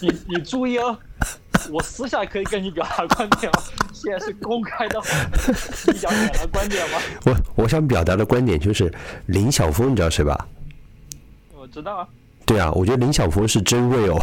[0.00, 0.98] 你你注意哦，
[1.70, 5.00] 我私下可以跟你表达观点吗，现在是公开的，
[5.86, 6.98] 你想表达观点吗？
[7.24, 8.92] 我我想表达的观点就是
[9.26, 10.46] 林晓峰，你知道谁吧？
[11.54, 12.08] 我知道啊，
[12.44, 14.20] 对啊，我觉得林晓峰是真 real。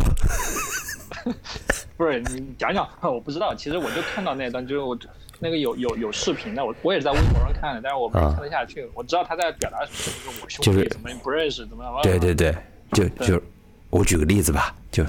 [1.98, 3.54] 不是你讲讲，我不知道。
[3.56, 4.98] 其实我就看到那段，就是我
[5.40, 8.88] 那个有有有视频的，我我也是在微博上看的，但是我没看得下去。
[8.94, 12.02] 我知道他在表达什么，就是我兄就是弟怎么不认识，怎么样？
[12.02, 12.56] 对对对，
[12.92, 13.42] 就就
[13.90, 15.06] 我举个例子吧，就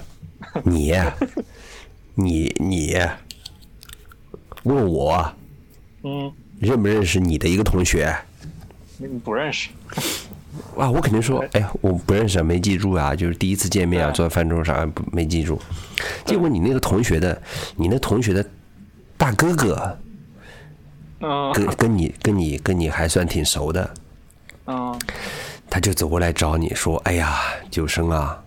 [0.65, 0.95] 你
[2.15, 2.97] 你你
[4.65, 5.33] 问我
[6.03, 8.15] 嗯，认不认识你的一个同学
[8.99, 9.71] 你不认识。
[10.77, 10.91] 啊？
[10.91, 15.61] 我肯定说，哎，我不认识，啊，没记住啊，就是第一次见面啊，坐在饭桌上不没记住。
[16.25, 17.41] 结果你那个同学的，
[17.77, 18.45] 你那同学的
[19.17, 19.99] 大哥哥
[21.21, 23.95] 嗯跟跟你跟你跟你还算挺熟的，
[24.67, 24.99] 嗯
[25.71, 27.41] 他就走过来找你说：“哎呀，
[27.71, 28.41] 九生啊，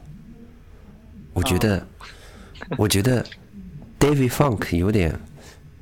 [1.33, 1.85] 我觉得，
[2.77, 3.25] 我觉得
[3.99, 5.19] David Funk 有点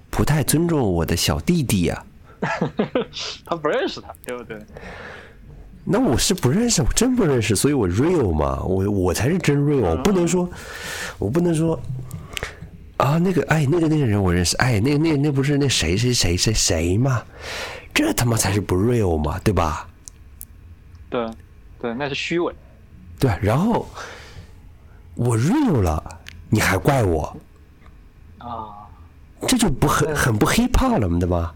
[0.09, 2.03] 不太尊重我的小弟弟呀、
[3.45, 4.57] 他不认识他，对不对？
[5.87, 10.49] 那我是不认识，我真不认识，所以我 real 嘛，我我才是真 real，我不能说，
[11.19, 11.79] 我不能说
[12.97, 17.23] 啊，那个哎，那个那个人我认识，哎，那那那不是那谁谁谁谁谁吗？
[17.93, 19.87] 这他妈才是不 real 嘛，对吧？
[21.07, 21.29] 对
[21.79, 22.51] 对，那是虚伪。
[23.19, 23.87] 对，然后
[25.13, 26.03] 我 real 了，
[26.49, 27.37] 你还怪我，
[28.39, 28.73] 啊，
[29.47, 31.53] 这就不很很不 hip hop 了，对吧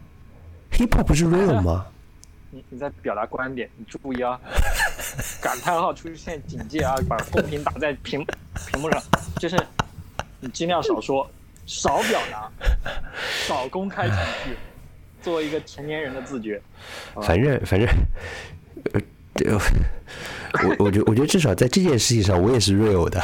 [0.71, 1.85] ？hip hop 不是 real 吗？
[2.51, 4.39] 你你在表达观点，你注意啊！
[5.41, 6.95] 感叹号出现警戒啊！
[7.07, 8.25] 把公屏打在屏
[8.67, 9.01] 屏幕上，
[9.39, 9.57] 就是
[10.39, 11.29] 你尽量少说，
[11.65, 12.49] 少表达，
[13.47, 14.57] 少公开情绪，
[15.21, 16.61] 作为一个成年人的自觉。
[17.21, 17.87] 反正反正，
[18.93, 19.01] 呃，
[19.35, 19.51] 这
[20.67, 23.21] 我我觉我觉得至少在这件事情上，我也是 real 的，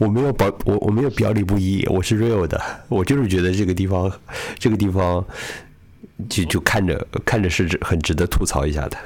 [0.00, 4.10] 我没有表我我没有表里不一，我是 real 的，我就是觉得这个地方
[4.58, 5.24] 这个地方
[6.28, 8.96] 就就看着看着是很值得吐槽一下的。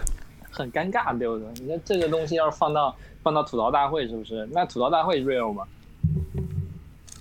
[0.50, 1.46] 很尴尬，对不对？
[1.60, 4.48] 你看这个东西要是放到放到吐槽大会，是不是？
[4.52, 5.64] 那吐槽大会 real 吗？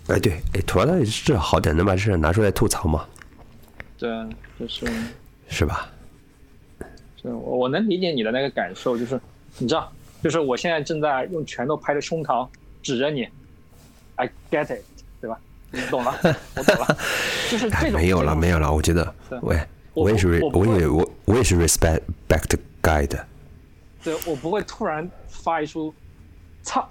[0.07, 3.05] 哎，对，哎，吐槽大会是好点，能把这事拿出来吐槽吗？
[3.97, 4.09] 对，
[4.59, 4.85] 就是
[5.49, 5.89] 是吧？
[7.21, 9.19] 是我我能理解你的那个感受，就是
[9.57, 9.91] 你知道，
[10.23, 12.47] 就是我现在正在用拳头拍着胸膛
[12.81, 13.27] 指着你
[14.15, 14.83] ，I get it，
[15.19, 15.37] 对吧？
[15.71, 16.15] 你懂了，
[16.55, 16.97] 我懂了，
[17.49, 18.71] 就是这种 没有了，没有了。
[18.71, 19.59] 我觉得，喂，
[19.95, 22.43] 我也是，我也我我也是 respect back
[22.83, 23.25] guy 的，
[24.03, 25.93] 对我不会突然发一出
[26.61, 26.87] “操”，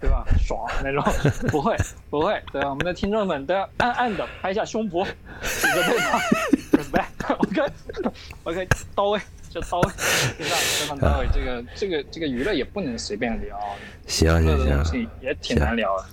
[0.00, 0.24] 对吧？
[0.38, 1.02] 爽那种，
[1.48, 1.76] 不会，
[2.08, 2.40] 不会。
[2.52, 5.04] 对我们的听众们都要暗暗的拍一下胸脯，
[5.42, 6.20] 指着对方
[6.72, 9.20] ，respect，OK，OK， 到位，
[9.50, 9.90] 就到位，
[10.38, 11.26] 非常非常到位。
[11.34, 13.58] 这个这个这个娱乐也不能随便聊，
[14.06, 16.06] 行行行，也挺难聊的。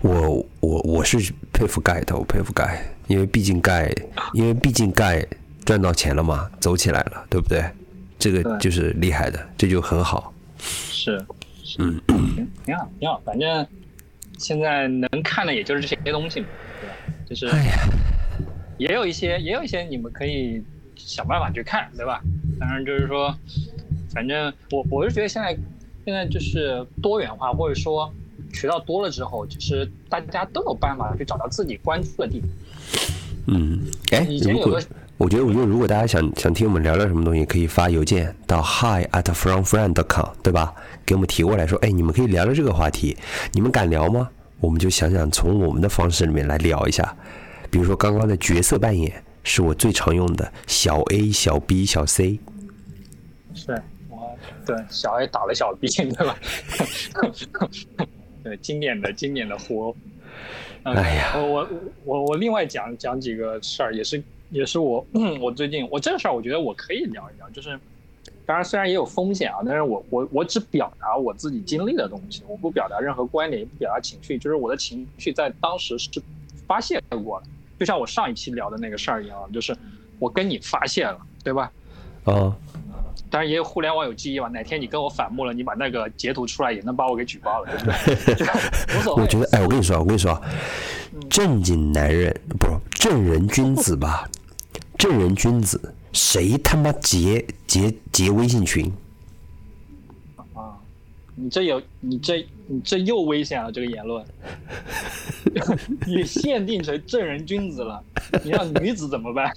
[0.00, 3.92] 我我我是佩服盖的，我佩服盖，因为毕竟盖，
[4.32, 5.26] 因为毕竟盖
[5.64, 7.64] 赚到钱了嘛，走起来了，对不对？
[8.18, 10.32] 这个就是厉害的，这就很好。
[10.58, 11.24] 是，
[11.78, 11.98] 嗯，
[12.66, 13.20] 挺好，挺好。
[13.24, 13.66] 反正
[14.36, 16.46] 现在能看的也就是这些东西嘛，
[16.80, 16.94] 对吧？
[17.26, 17.46] 就是，
[18.76, 20.62] 也有一些，也有一些你们可以
[20.96, 22.20] 想办法去看，对吧？
[22.58, 23.34] 当然就是说，
[24.12, 25.56] 反正我我是觉得现在
[26.04, 28.12] 现在就是多元化，或者说
[28.52, 32.48] 渠道多了之后，其实大家都有办法去找到自己关注的地方。
[33.46, 33.80] 嗯，
[34.12, 34.82] 哎，以前有个。
[35.16, 40.74] 我觉得，我觉得如果大家想想听我们聊聊什么东西，可以发邮件到 hi at fromfriend.com，对吧？
[41.04, 43.14] 给我们提过来说，哎，你们可以聊聊这个话题，
[43.52, 44.30] 你们敢聊吗？
[44.60, 47.14] 我们就想想从我们的方式里面来聊一下。
[47.70, 52.40] 比如说刚刚的角色扮演是我最常用的，小 A、小 B、小 C。
[53.54, 54.34] 是，我
[54.64, 56.36] 对小 A 打了小 B，对吧？
[58.42, 59.94] 对，经典的经典的活。
[60.82, 61.68] 哎呀，我我
[62.04, 64.22] 我我另外讲讲几个事儿，也是。
[64.52, 65.06] 也是我，
[65.40, 67.48] 我最近我这个事儿，我觉得我可以聊一聊。
[67.50, 67.78] 就是，
[68.44, 74.36] 当然虽然也有风险啊，但是我我我只表达我自己经历的东西，我不表达任何观点，也不表达情绪。
[74.36, 76.20] 就是我的情绪在当时是
[76.66, 77.46] 发泄过的，
[77.78, 79.72] 就像我上一期聊的那个事儿一样，就是
[80.18, 81.70] 我跟你发泄了，对吧？
[82.24, 82.52] 啊。
[83.30, 87.84] 当然也有互联网有记忆嘛，哪天你跟我反目了，你把那个截图出来，也能把我给举报了，对不
[88.44, 88.46] 对？
[88.98, 89.22] 无所谓。
[89.22, 90.42] 我觉得，哎，我跟你说，我跟你说，
[91.30, 94.28] 正经男人不是正人君子吧。
[94.98, 98.92] 正人君子，谁他妈截截截微信群？
[100.52, 100.76] 啊，
[101.36, 104.22] 你这有你这你这又危险了，这个言论，
[106.06, 108.02] 你限定成正人君子了，
[108.44, 109.50] 你让女子怎么办？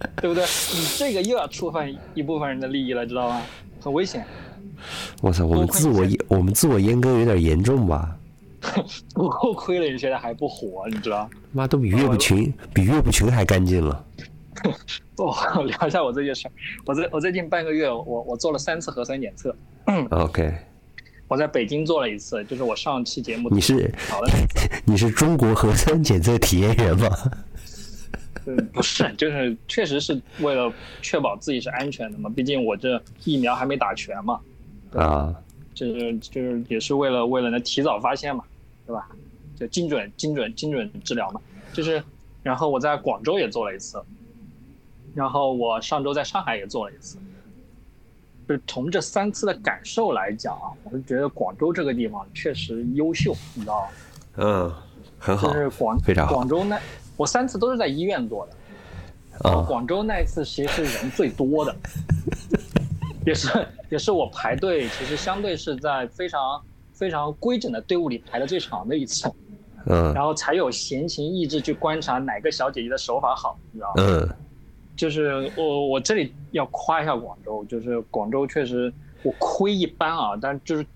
[0.20, 0.44] 对不对？
[0.44, 3.42] 你这个又要触犯一部分人的利益了，知道吗？
[3.80, 4.24] 很危险。
[5.20, 8.16] 我操，我们自我我们自我阉割有点严重吧？
[9.14, 11.28] 不够亏了，你现在还不火，你知道？
[11.52, 14.04] 妈都比岳不群比岳不群还干净了。
[15.16, 15.34] 哦，
[15.64, 16.48] 聊一下我这件事。
[16.84, 19.54] 我最我最近半个月，我我做了三次核酸检测。
[20.10, 20.54] OK。
[21.28, 23.50] 我在北京做了一次，就是我上期节目。
[23.50, 23.92] 你是
[24.84, 27.08] 你是中国核酸检测体验员吗？
[28.56, 30.72] 嗯，不是， 就是确实是为了
[31.02, 34.40] 确保自己是安全的嘛，毕竟我这疫苗还没打全嘛。
[34.94, 35.34] 啊。
[35.74, 38.42] 就是就是也是为了为了能提早发现嘛，
[38.84, 39.08] 对吧？
[39.54, 41.40] 就精准精准精准治疗嘛。
[41.72, 42.02] 就是，
[42.42, 44.02] 然后我在广州也做了一次，
[45.14, 47.16] 然后我上周在上海也做了一次。
[48.48, 53.88] 就是从这三次的感受来讲啊，我是觉得广州这个地方确实优秀，你知道吗？
[54.38, 54.74] 嗯，
[55.16, 55.52] 很好。
[55.52, 56.76] 就是广非常好广州那
[57.18, 61.76] 我三次都是在医院做的，啊，广州那一次其实是人最多的。
[63.26, 66.62] 也是也是我排队，其实相对是在非常
[66.94, 69.30] 非常规整的队伍里排的最长的一次，
[69.84, 73.94] 嗯， 然后才有闲情逸致去观察哪个小姐姐的手法好，你知道吗？
[73.98, 74.28] 嗯，
[74.96, 78.90] 就是我我这里要夸一下广州，就是广州确实
[79.22, 80.86] 我亏一般啊，但就是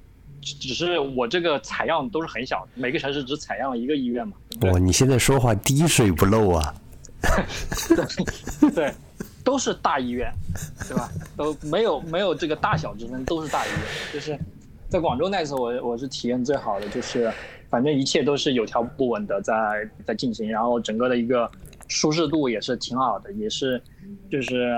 [0.43, 4.35] 只是我这个采样都是很小，每个城市只采样了一个医院嘛。
[4.63, 6.75] 哇，你现在说话滴水不漏啊！
[8.75, 8.93] 对。
[9.45, 10.33] 都是大医院，
[10.89, 11.11] 对吧？
[11.37, 13.81] 都没有没有这个大小之分，都是大医院。
[14.13, 14.39] 就是
[14.89, 17.29] 在广州那次，我我是体验最好的，就是
[17.69, 19.53] 反正一切都是有条不紊的在
[20.07, 21.51] 在进行，然后整个的一个
[21.89, 23.83] 舒适度也是挺好的，也是
[24.31, 24.71] 就是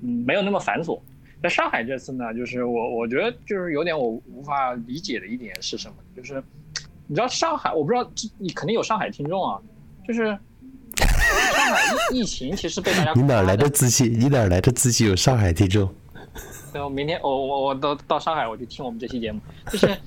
[0.00, 0.96] 嗯没有那么繁琐。
[1.42, 5.94] 在上海这次呢，就是我我觉得就是有点我无法理解的一点是什么？
[6.16, 6.42] 就是
[7.06, 9.60] 你知道上海，我不知道这你肯定有上海听众啊，
[10.06, 10.26] 就是
[10.96, 11.06] 上
[11.72, 11.80] 海
[12.12, 14.12] 疫疫情其实被大家你哪来的自信？
[14.12, 15.88] 你哪来的自信有上海听众？
[16.72, 19.98] 对，我明天我我我到到上海我就听我们这期节目，就是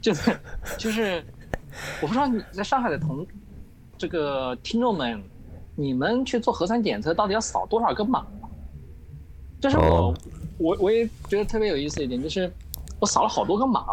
[0.00, 0.40] 就是
[0.78, 1.24] 就是，
[2.00, 3.26] 我不知道你在上海的同
[3.98, 5.20] 这个听众们，
[5.74, 8.24] 你们去做核酸检测到底要扫多少个码？
[9.60, 10.14] 这是我、哦
[10.58, 12.50] 我我也觉得特别有意思一点，就是
[12.98, 13.84] 我扫了好多个码，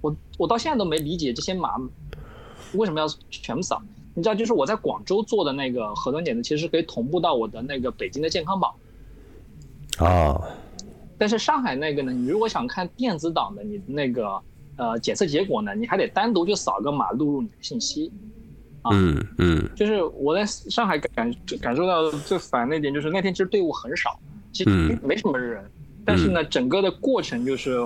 [0.00, 1.76] 我我到现在都没理解这些码
[2.74, 3.82] 为什么要全部扫。
[4.14, 8.76] 你知道，就是我在广州做的那个核酸检测，其实可以同步到我的那个北京的健康宝。
[9.98, 10.40] 啊，
[11.18, 14.40] 但是上海那个呢，你如果想看电子档的，你那个
[14.76, 18.12] 呃检测结果呢，你还得单独去扫个码录入你的信息。
[18.82, 24.16] 啊嗯嗯就是我在上海感感受到最烦的一点，就是那天其实队伍很少，
[24.52, 25.64] 其实嗯没什么人，
[26.04, 27.78] 但是呢，整个的过程就是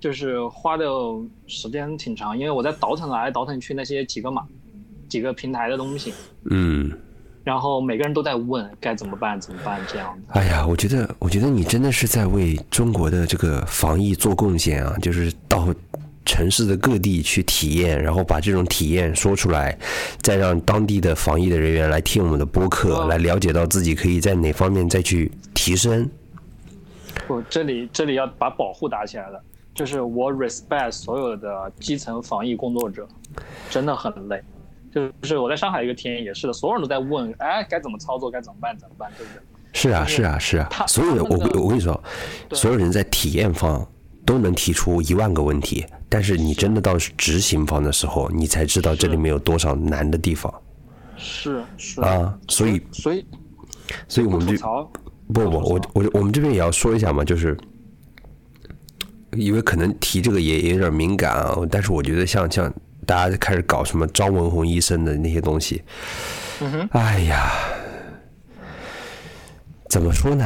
[0.00, 0.86] 就是花的
[1.46, 4.42] 时间挺长，因为我在倒腾来倒腾去那些几个码、
[5.08, 6.12] 几个平台的东西，
[6.50, 6.92] 嗯。
[7.44, 10.34] 然后每个人都在问该怎么办怎么办这样的。
[10.38, 14.94] 哎呀，我觉得，我觉得你真的是在为中国的这个防疫做贡献啊！
[15.00, 15.74] 就是到
[16.26, 19.78] 城市的各地去体验，然后把这种体验说出来，
[20.20, 26.06] 再让当地的防疫的人员来听我们的播客，嗯来了解到自己可以在哪方面再去提升。
[27.28, 29.40] 不，这里这里要把保护打起来了。
[29.74, 33.06] 就是我 respect 所有的基层防疫工作者，
[33.70, 34.42] 真的很累。
[34.90, 39.42] 就是我在上海一个体验也是的，所有人都在问，哎，该怎么操作，该怎么办，怎么办，对不对？
[39.74, 42.02] 是啊，是是啊，是啊他，所有的我我跟你说，
[42.52, 43.86] 所有人在体验方
[44.24, 50.52] 都能提出一万个问题，但是你真的到执行方的时候，你才知道这里面有多少难的地方
[51.16, 52.36] 是是啊！
[52.48, 53.26] 所以，所以
[54.08, 54.90] 所以我们就
[55.32, 57.56] 不不，我我我们这边也要说一下嘛，就是
[59.32, 62.72] 因为可能提这个也也有点敏感啊，但是我觉得像像
[63.06, 65.82] 大家开始搞什么张文宏医生的那些东西，
[66.60, 67.50] 嗯哼，哎呀，
[69.88, 70.44] 怎么说呢？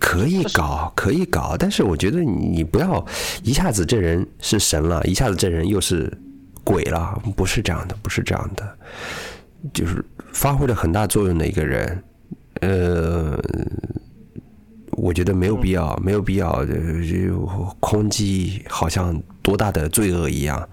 [0.00, 3.04] 可以搞，可以搞，但是我觉得你不要
[3.42, 6.10] 一下子这人是神了，一下子这人又是
[6.64, 8.78] 鬼了，不是这样的，不是这样的，
[9.74, 10.02] 就是
[10.32, 12.02] 发挥了很大作用的一个人，
[12.66, 13.38] 呃，
[14.92, 16.66] 我觉得没有必要，没有必要，呃，
[17.06, 17.46] 就
[17.78, 20.66] 空击好像多大的罪恶一样，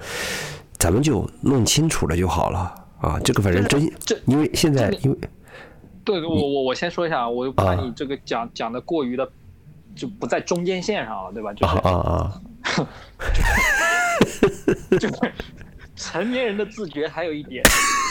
[0.78, 3.20] 咱们就弄清楚了就好了啊。
[3.20, 5.18] 这个反正真这，因为现在因为
[6.06, 9.30] 对我我我先说一下，我就怕啊你这个讲讲的过于的
[9.96, 11.52] 就不在中间线上了，对吧？
[11.54, 12.88] 就是啊啊啊，
[14.98, 15.14] 就是
[15.96, 17.64] 成年人的自觉还有一点，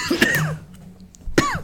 [0.08, 0.56] 就是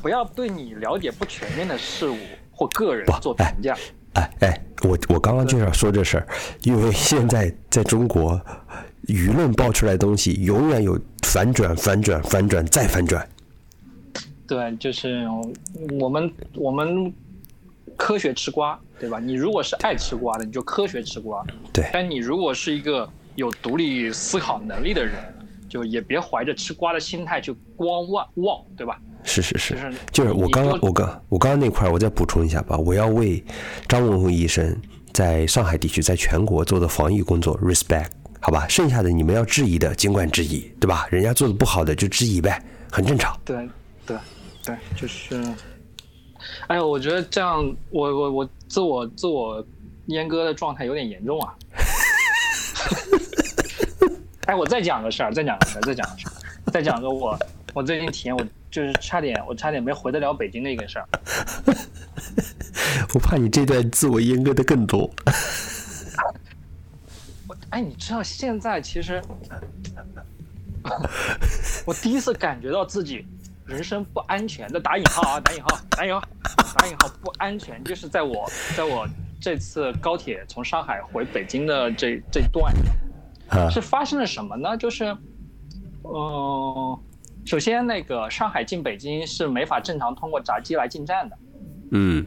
[0.02, 2.16] 不要对你了解不全面的事物
[2.52, 3.76] 或个人做评价。
[4.14, 6.26] 哎哎，我我刚刚就想说这事儿，
[6.62, 8.40] 因为现在在中国，
[9.06, 13.28] 舆论爆出来的东西永远有反转、反转、反转再反转。
[14.46, 15.26] 对，就是
[16.00, 17.12] 我们我们
[17.96, 19.18] 科学吃瓜，对吧？
[19.18, 25.14] 你如果是爱吃瓜的，你就科学吃瓜；对，但你如果是一个有独立思考能力的人，
[25.68, 28.98] 就也别怀着吃瓜的心态去光望望，对吧？
[29.26, 29.76] 是是是
[30.12, 32.78] 就是，我刚刚我刚我刚刚那块儿，我再补充一下吧。
[32.78, 33.44] 我要为
[33.88, 34.74] 张文宏医生
[35.12, 38.06] 在上海地区在全国做的防疫工作 respect，
[38.40, 38.66] 好吧？
[38.68, 41.06] 剩下的你们要质疑的尽管质疑，对吧？
[41.10, 43.36] 人家做的不好的就质疑呗，很正常。
[43.44, 43.68] 对
[44.06, 44.16] 对
[44.64, 45.42] 对，就是，
[46.68, 49.62] 哎呦，我觉得这样，我我我自我自我
[50.06, 51.52] 阉割的状态有点严重啊。
[54.46, 56.32] 哎，我再讲个事儿，再讲个事儿，再讲个事儿，
[56.70, 57.36] 再讲个我
[57.74, 61.08] 我最近体验，我就是差点我差点没回得了北京的一个事儿。
[63.14, 65.10] 我怕你这段自我阉割的更多。
[67.48, 69.22] 我哎，你知道现在其实，
[71.86, 73.24] 我第一次感觉到自己
[73.64, 76.20] 人生不安全的打引号啊，打引号，打引号，
[76.78, 79.06] 打引号不安全，就是在我在我
[79.40, 82.74] 这次高铁从上海回北京的这这段，
[83.48, 84.76] 啊是发生了什么呢？
[84.76, 85.16] 就是，
[86.02, 86.98] 嗯、
[87.46, 91.38] 首先那个上海进北京是没法正常通过闸机来进站的，
[91.92, 92.26] 嗯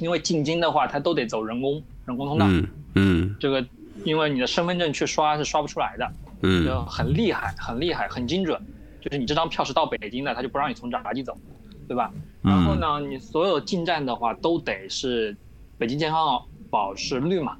[0.00, 3.64] 因为进京的话，它都得走人工人工通道，嗯嗯这个
[4.04, 6.12] 因为你的身份证去刷是刷不出来的。
[6.42, 8.60] 就嗯很厉害，很厉害，很精准。
[9.00, 11.38] 就是你这张票是到北京的，他就不让你从闸机走，
[11.86, 12.12] 对吧？
[12.42, 15.36] 然后呢，你所有进站的话都得是
[15.78, 17.56] 北京健康宝是绿码，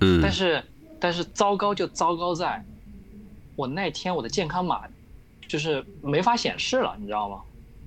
[0.00, 0.62] 嗯，但是
[1.00, 2.64] 但是糟糕就糟糕在，
[3.56, 4.82] 我那天我的健康码
[5.46, 7.40] 就是没法显示了，你知道吗？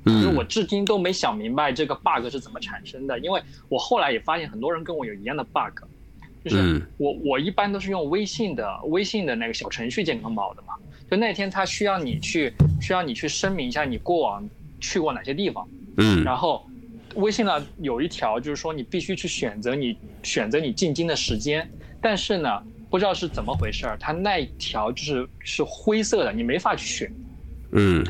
[0.05, 5.83] 就是我嗯至今都没想明白这个 bug 是怎么产生的，因为我后来也发现很多人跟我有一样的 bug，
[6.43, 10.73] 就是嗯我我一般都是用微信的微信的那个小程序健康宝的嘛。
[11.11, 14.47] 就那天他需要你去需要你去声明一下你过往
[14.79, 16.65] 去过哪些地方，嗯然后
[17.15, 21.69] 微信呢有一条就是说你必须去选择你选择你进京的时间，
[22.01, 27.11] 但是呢不知道是怎么回事儿，它那一条就是是灰色的，你没法去选。
[27.71, 28.05] 嗯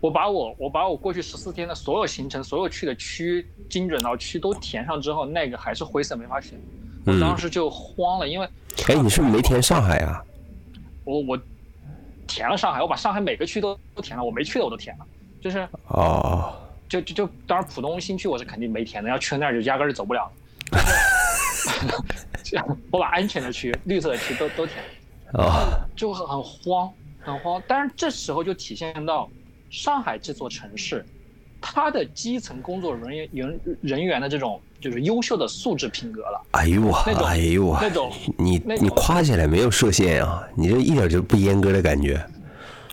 [0.00, 6.58] 我把我我把我过去十四天的所有行程、所有去的区、精准到区都填上之后，那个还是灰色，没法选。
[7.04, 8.48] 我嗯当时就慌了，因为
[8.88, 10.22] 哎，你是不是没填上海啊？
[11.04, 11.38] 我我
[12.26, 15.06] 填了上海，我把上海每个区都都填了，我没去的我都填了，
[15.40, 16.54] 就是哦，
[16.88, 20.32] 就就就当然浦东新区我是肯定没填的，要去那儿就压根儿就走不了了。
[22.42, 24.90] 这样，我把安全的区、绿色的区都都填了。
[25.44, 26.90] 哦，就很很慌，
[27.30, 27.62] 很慌。
[27.66, 29.30] 但是这时候就体现到
[29.70, 31.04] 上海这座城市，
[31.60, 36.46] 它的基层工作人员人人员的这种就是优秀的素质品格了。
[36.52, 42.24] 哎呦我哎呦我，那种你那你夸起来没有设限啊，你这一点就不阉割的感觉。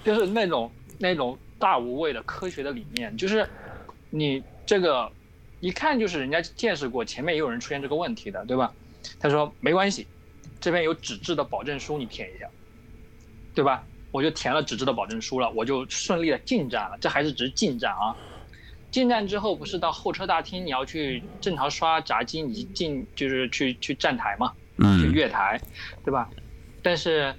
[0.03, 3.47] 就是那种那种大无畏的科学的理念，就是
[4.09, 5.11] 你这个
[5.59, 8.71] 一看就是人家见识过，前面也有人出现这个问题的，对吧？
[9.19, 10.05] 他说没关系，
[10.59, 12.47] 这边有纸质的保证书，你填一下，
[13.55, 13.83] 对吧？
[14.11, 18.15] 我就填了纸质的保证书了，我就顺利的进站了，这还是只是进站啊。
[18.89, 25.61] 进站之后不是到候车大厅，你要去正常刷闸机，你进就是去去站台嘛，去嗯月台，
[26.05, 26.29] 对吧？
[26.81, 27.35] 但是，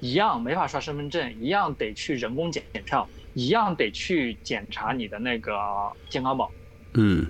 [0.00, 5.54] 一样没法刷身份证，一样得去人工检检票，一样得去检查你的那个
[6.08, 6.50] 健康宝，
[6.94, 7.24] 嗯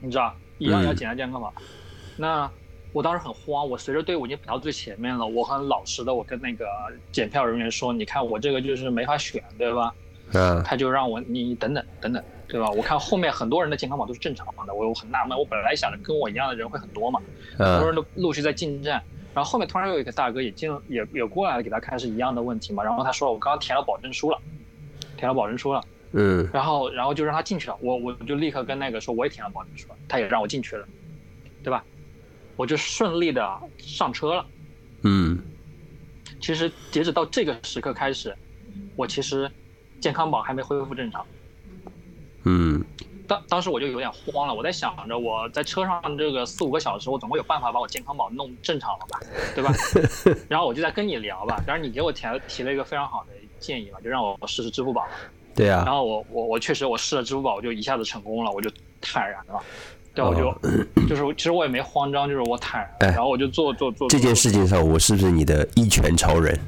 [0.00, 1.54] 你知道，一样要嗯检查健康宝。
[2.16, 2.50] 那
[2.92, 6.66] 我当时很慌，我随着队伍已经排到最前面了，我很老实的，我跟那个
[7.10, 9.94] 检票人员说，你看我这个就是没法选，对吧？
[10.34, 12.70] 嗯他就让我你等等等等，对吧？
[12.70, 17.20] 我看后面很多人的健康码都是正常的，我我很纳闷，我本来想着跟我一样的人会很多嘛，
[17.58, 19.02] 很多啊人都陆续在进站，
[19.34, 24.38] 然后后面突然有一个大哥也进了，也也过来了，给他看是一样的问题嘛，然后他说我刚刚填了保证书了，
[25.18, 25.82] 填了保证书了，
[26.12, 30.86] 嗯然后然后就让他进去了，我我就立刻跟那个说我也填了保证书了，他也让我进去了，
[31.62, 31.84] 对吧？
[32.62, 34.46] 我就顺利的上车了。
[35.02, 35.36] 嗯
[36.40, 38.32] 其实截止到这个时刻开始，
[38.94, 39.50] 我其实
[40.00, 41.26] 健康宝还没恢复正常。
[42.44, 42.84] 嗯
[43.26, 49.18] 当当时我就有点慌了，我在想着我在车上这个四五个小时，我总会有办法把我健康宝弄正常了吧，
[49.56, 49.72] 对吧？
[50.48, 55.04] 然后我就在跟你聊吧，然后你给我提了提了一个非常好的建议嘛，就让我试试支付宝。
[55.54, 59.62] 对啊然，后我我我确实我试了支付宝，我就一下子成功了，我就坦然了。
[60.14, 60.58] 对，我就、哦
[61.08, 64.50] 就是其实我也没慌张，就是我坦然然后我就做做做这件事。
[64.50, 66.58] 情上，我是不是你的一拳超人？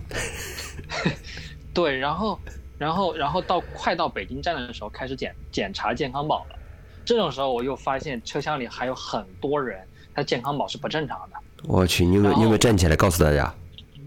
[1.75, 2.39] 对，然后
[2.79, 6.57] 然后然后到快到北京站的时候，开始检检查健康宝了。
[7.05, 9.79] 这种时候，我又发现车厢里还有很多人，
[10.15, 11.37] 他健康宝是不正常的。
[11.65, 13.55] 我去，你有没有你有没有站起来告诉大家？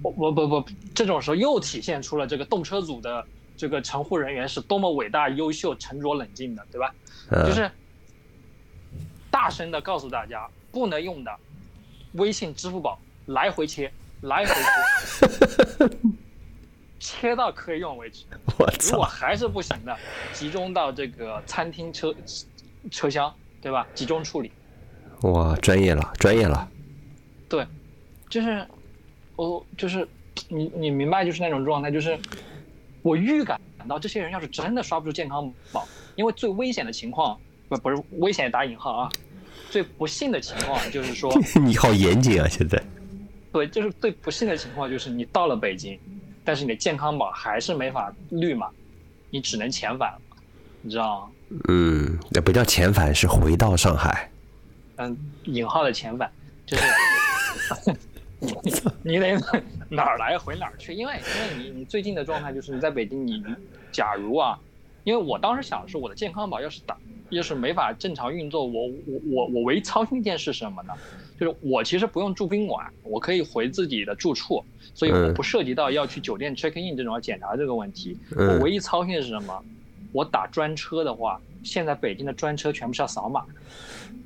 [0.02, 3.24] 不不不不，这种时候又体现出了这个动车组的
[3.56, 6.94] 这个乘护人员是多么伟大、优秀、沉着冷静的，对吧？
[7.30, 7.70] 嗯就是
[9.38, 11.32] 大声的告诉大家，不能用的
[12.14, 14.52] 微信、支付宝来回切，来回
[15.06, 15.90] 切，
[17.00, 18.26] 切到可以用为止。
[18.58, 18.94] 我操！
[18.94, 19.96] 如果还是不行的，
[20.34, 22.12] 集中到这个餐厅车
[22.90, 23.32] 车厢，
[23.62, 23.86] 对吧？
[23.94, 24.52] 集中处理。
[25.22, 26.68] 哇，专业了，专业了。
[27.48, 27.64] 对，
[28.30, 28.66] 就是
[29.36, 30.08] 我就是
[30.50, 32.18] 你你明白，就是那种状态，就是
[33.04, 39.10] 我预感到这些人要是真的刷不出健康宝，因为最危险的情况不不是危险打引号啊，
[39.78, 41.32] 最不幸的情况就是说，
[41.64, 42.82] 你好严谨啊，现在。
[43.54, 46.00] 对，就是最不幸的情况就是你到了北京，
[46.44, 48.72] 但是你的健康宝还是没法绿码，
[49.30, 50.12] 你只能遣返，
[50.82, 51.60] 你知道吗？
[51.68, 54.32] 嗯，那不叫遣返，是回到上海。
[54.96, 56.28] 嗯，引号的遣返，
[56.66, 56.84] 就是
[58.40, 58.56] 你
[59.14, 59.40] 你得
[59.90, 63.44] 哪儿来回哪儿去，因为因为你你最近的状态就是你在北京，你
[63.92, 64.58] 假如啊，
[65.08, 66.98] 因为我当时想的是我的健康宝要是打
[67.30, 70.94] 要是没法正常运作，我我我我唯一操心一件事是什么呢？
[71.40, 74.62] 就是我其实不用住宾馆，我可以回自己的住处，
[74.94, 78.18] 所以我嗯不涉及到要去酒店 check in 这种要检查这个问题。
[78.36, 79.64] 嗯我唯一操心的是什么？
[80.12, 83.46] 我打专车的话，现在北京的专车全部是要扫码。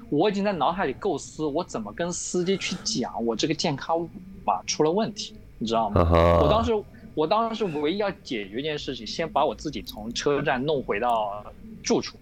[0.09, 4.09] 我已经在脑海里构思，我怎么跟司机去讲我这个健康
[4.43, 6.01] 码出了问题，你知道吗？
[6.41, 6.71] 我当时，
[7.13, 11.43] 我当时唯一要解决一件事情，先把我自己从车站弄回到
[11.83, 12.17] 住处。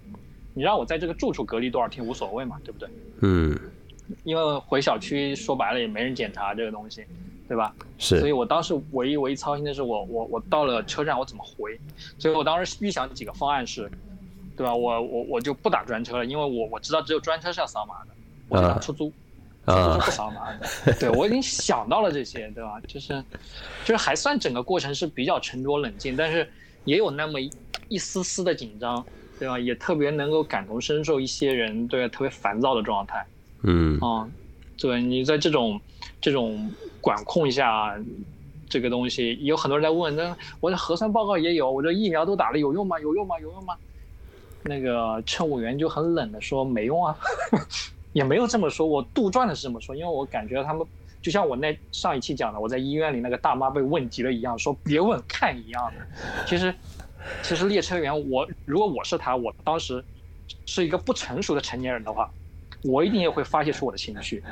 [0.54, 2.90] 你让我在这个住处隔离多少天无所谓嘛，对不对？
[3.22, 3.58] 嗯，
[4.24, 7.06] 因为回小区说白了也没人检查这个东西，
[7.48, 7.74] 对吧？
[7.98, 8.32] 是所以。
[8.32, 11.80] 我当时唯一唯一操心的是我我我到了车站我怎么回，
[12.18, 13.90] 所以我当时预想几个方案是，
[14.58, 14.76] 对吧？
[14.76, 18.12] 我我我就不打专车了，因为我我知道只有专车是要扫码的，
[18.50, 19.14] 我就打啊出租，
[19.70, 20.94] 就是不扫码的。
[21.00, 22.80] 对我已经想到了这些，对吧？
[22.88, 23.24] 就是
[23.86, 26.50] 就是还算整个过程是比较沉着冷静，但是
[26.86, 27.52] 也有那么一
[27.88, 29.06] 一丝丝的紧张，
[29.38, 29.58] 对吧？
[29.60, 33.26] 也特别能够感同身受一些人对特别烦躁的状态。
[33.64, 34.28] 嗯啊，
[34.78, 35.80] 对你在这种
[36.22, 37.98] 这种管控下，
[38.70, 43.00] 这个东西有很多人在问，那我的核酸报告也有，我这疫苗都打了，有用吗？
[43.00, 43.40] 有用吗？
[43.40, 43.76] 有用吗？
[44.62, 47.18] 那个乘务员就很冷的说没用啊，
[48.20, 50.86] 也没有这么说，我杜撰的是这么说，因为我感觉他们
[51.22, 56.46] 就像我那上一期讲的，我在医院里那个大妈被问急了一样，说别问看一样的。
[56.46, 56.76] 其实，
[57.42, 60.04] 其实列车员我如果我是他，我当时
[60.66, 62.30] 是一个不成熟的成年人的话，
[62.84, 64.44] 我一定也会发泄出我的情绪。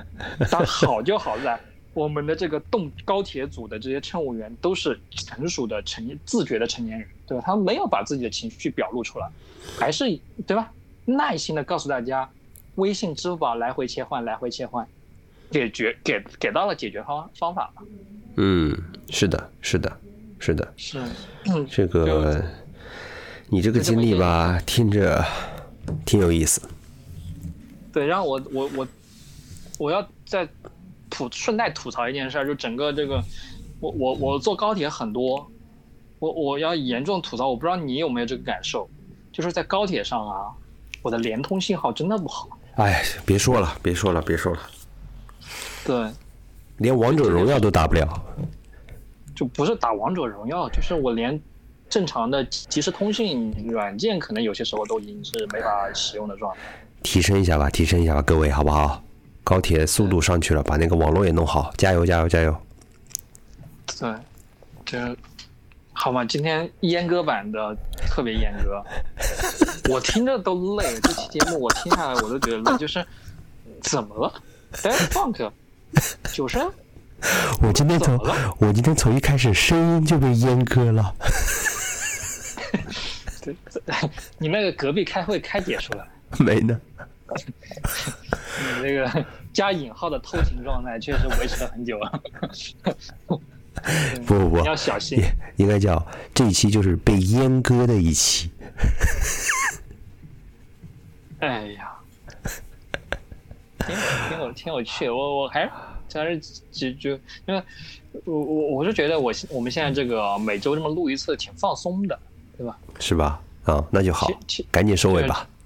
[0.50, 1.60] 但好就好在
[1.94, 7.44] 我们的这个动高铁组的这些乘务员都是成熟的成自觉的成年人，对吧？
[7.46, 9.30] 他没有把自己的情绪表露出来。
[9.78, 10.06] 还是
[10.46, 10.72] 对吧？
[11.04, 12.30] 耐心的告诉大家，
[12.78, 14.88] 微信、支付宝来回切换，来回切换，
[15.52, 17.82] 解决给给到了解决方方法了。
[18.38, 18.76] 嗯，
[19.10, 19.98] 是的，是的，
[20.38, 21.00] 是的，是
[21.70, 22.44] 这个
[23.50, 25.24] 你这个经历吧，听着
[26.06, 26.62] 挺有意思。
[27.92, 28.88] 对，然后我我我
[29.80, 30.48] 我要再
[31.10, 33.24] 吐顺带吐槽一件事，就整个这个，
[33.80, 35.50] 我我我坐高铁很多，
[36.20, 38.88] 我我要严重吐槽，我不知道你有没有这个感受。
[39.32, 40.52] 就是在高铁上啊，
[41.04, 42.57] 我的联通信号真的不好。
[42.78, 44.60] 哎，别说了，别说了，别说了。
[45.84, 46.12] 对，
[46.78, 48.08] 连王者荣耀都打不了。
[49.36, 51.40] 就不是打王者荣耀，就是我连
[51.90, 56.62] 正常的即时通讯软件，可能有些时候都已经是没法使用的状态。
[57.04, 59.04] 提升一下吧，提升一下吧，各位，好不好？
[59.44, 62.56] 高铁速度上去了，把那个网络也弄好，加油，加油，加油！
[64.00, 64.14] 对，
[64.86, 65.18] 这。
[66.00, 66.24] 好吗？
[66.24, 67.76] 今天阉割版的
[68.08, 68.84] 特别阉割，
[69.90, 70.86] 我听着都累。
[71.02, 73.04] 这期节目我听下来我都觉得累，就是
[73.82, 74.32] 怎么了
[74.74, 75.52] ？Dead Funk，
[76.32, 76.72] 九声？
[77.64, 78.16] 我今天从
[78.60, 81.14] 我今天从一开始声音就被阉割了。
[83.42, 83.56] 对，
[84.38, 86.80] 你那个隔壁开会开解出来没呢？
[88.60, 92.22] 你那个加引号的偷情状态确实维持了很久了。
[94.26, 95.22] 不不不，要小心。
[95.58, 98.52] 应该叫这一期就是被阉割的一期。
[101.40, 101.94] 哎呀，
[103.80, 103.96] 挺
[104.30, 105.10] 挺有挺有趣。
[105.10, 105.72] 我我还是
[106.14, 106.40] 还是
[106.72, 107.12] 就就
[107.46, 107.64] 因为，
[108.26, 112.20] 我我我是觉得我我们现在这个每周这么录一次挺放松的，
[112.58, 112.78] 对吧？
[113.00, 113.40] 是吧？
[113.66, 114.28] 啊，那就好，
[114.72, 115.48] 赶紧收尾吧。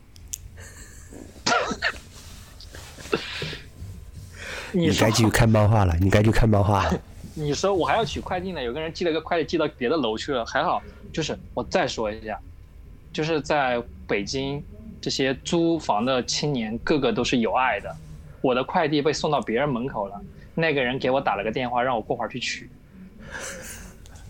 [4.73, 7.01] 你该继续看漫画了，你该去看漫画了。
[7.33, 10.81] 你说我还要取快递呢，有个人寄了个快递寄到别的楼去了，还好。
[11.13, 12.39] 就是我再说一下，
[13.11, 14.63] 就是在北京
[15.01, 17.95] 这些租房的青年个个都是有爱的。
[18.41, 20.19] 我的快递被送到别人门口了，
[20.55, 22.69] 那个人给我打了个电话，让我过会儿去取。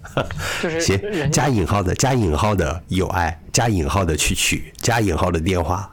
[0.62, 5.92] 就是行，加引号的加引号的有爱，加引号的去取，加引号的电话。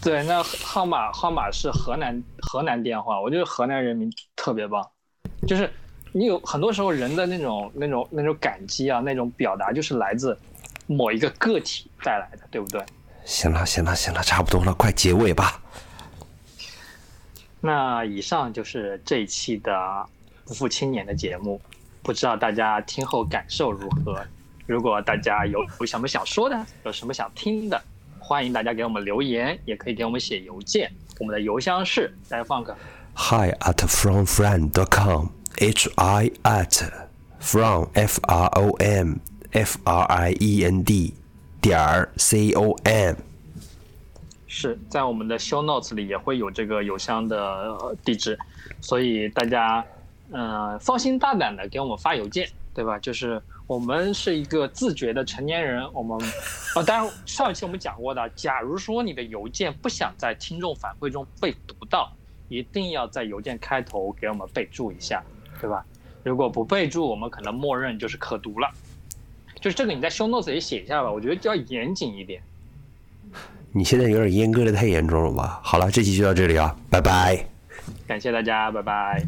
[0.00, 4.88] 对，那号码号码是河南河南电话，我觉得河南人民特别棒，
[5.46, 5.70] 就是。
[6.12, 10.38] 你有很多时候人的那种、那种、那种感激啊，那种表达，就是来自
[10.86, 12.84] 某一个个体带来的，对不对？
[13.24, 15.60] 行了，行了，行了，差不多了，快结尾吧。
[17.60, 20.06] 那以上就是这一期的
[20.44, 21.60] 不负青年的节目，
[22.02, 24.20] 不知道大家听后感受如何？
[24.66, 27.80] 如果大家有有什么想说的，有什么想听的，
[28.18, 32.76] 欢迎大家给我们留言，也可以给我们写邮件，我们的邮箱是大家放个
[33.14, 35.41] hi at fromfriend.com。
[35.58, 36.90] H i at
[37.38, 39.16] from f r o m
[39.52, 41.14] f r i e n d
[41.60, 43.14] 点儿 c o m
[44.46, 48.38] 是在我们的 show notes 里也会有这个邮箱的地址，
[48.80, 49.84] 所以大家
[50.30, 52.98] 嗯放心大胆的给我们发邮件，对吧？
[52.98, 56.18] 就是我们是一个自觉的成年人，我们
[56.74, 62.12] 啊， 当然上一期我们讲过的，假如说你的邮件不想在听众反馈中被读到，
[62.48, 65.22] 一定要在邮件开头给我们备注一下。
[65.62, 65.84] 对吧？
[66.24, 68.68] 如果不备注，我们可能默认就是可读了。
[69.60, 71.10] 就是这个，你在 show notes 里写一下吧。
[71.10, 72.42] 我觉得要严谨一点。
[73.70, 75.60] 你现在有点阉割的太严重了吧？
[75.62, 77.46] 好了，这期就到这里啊，拜拜。
[78.06, 79.24] 感谢大家，拜拜。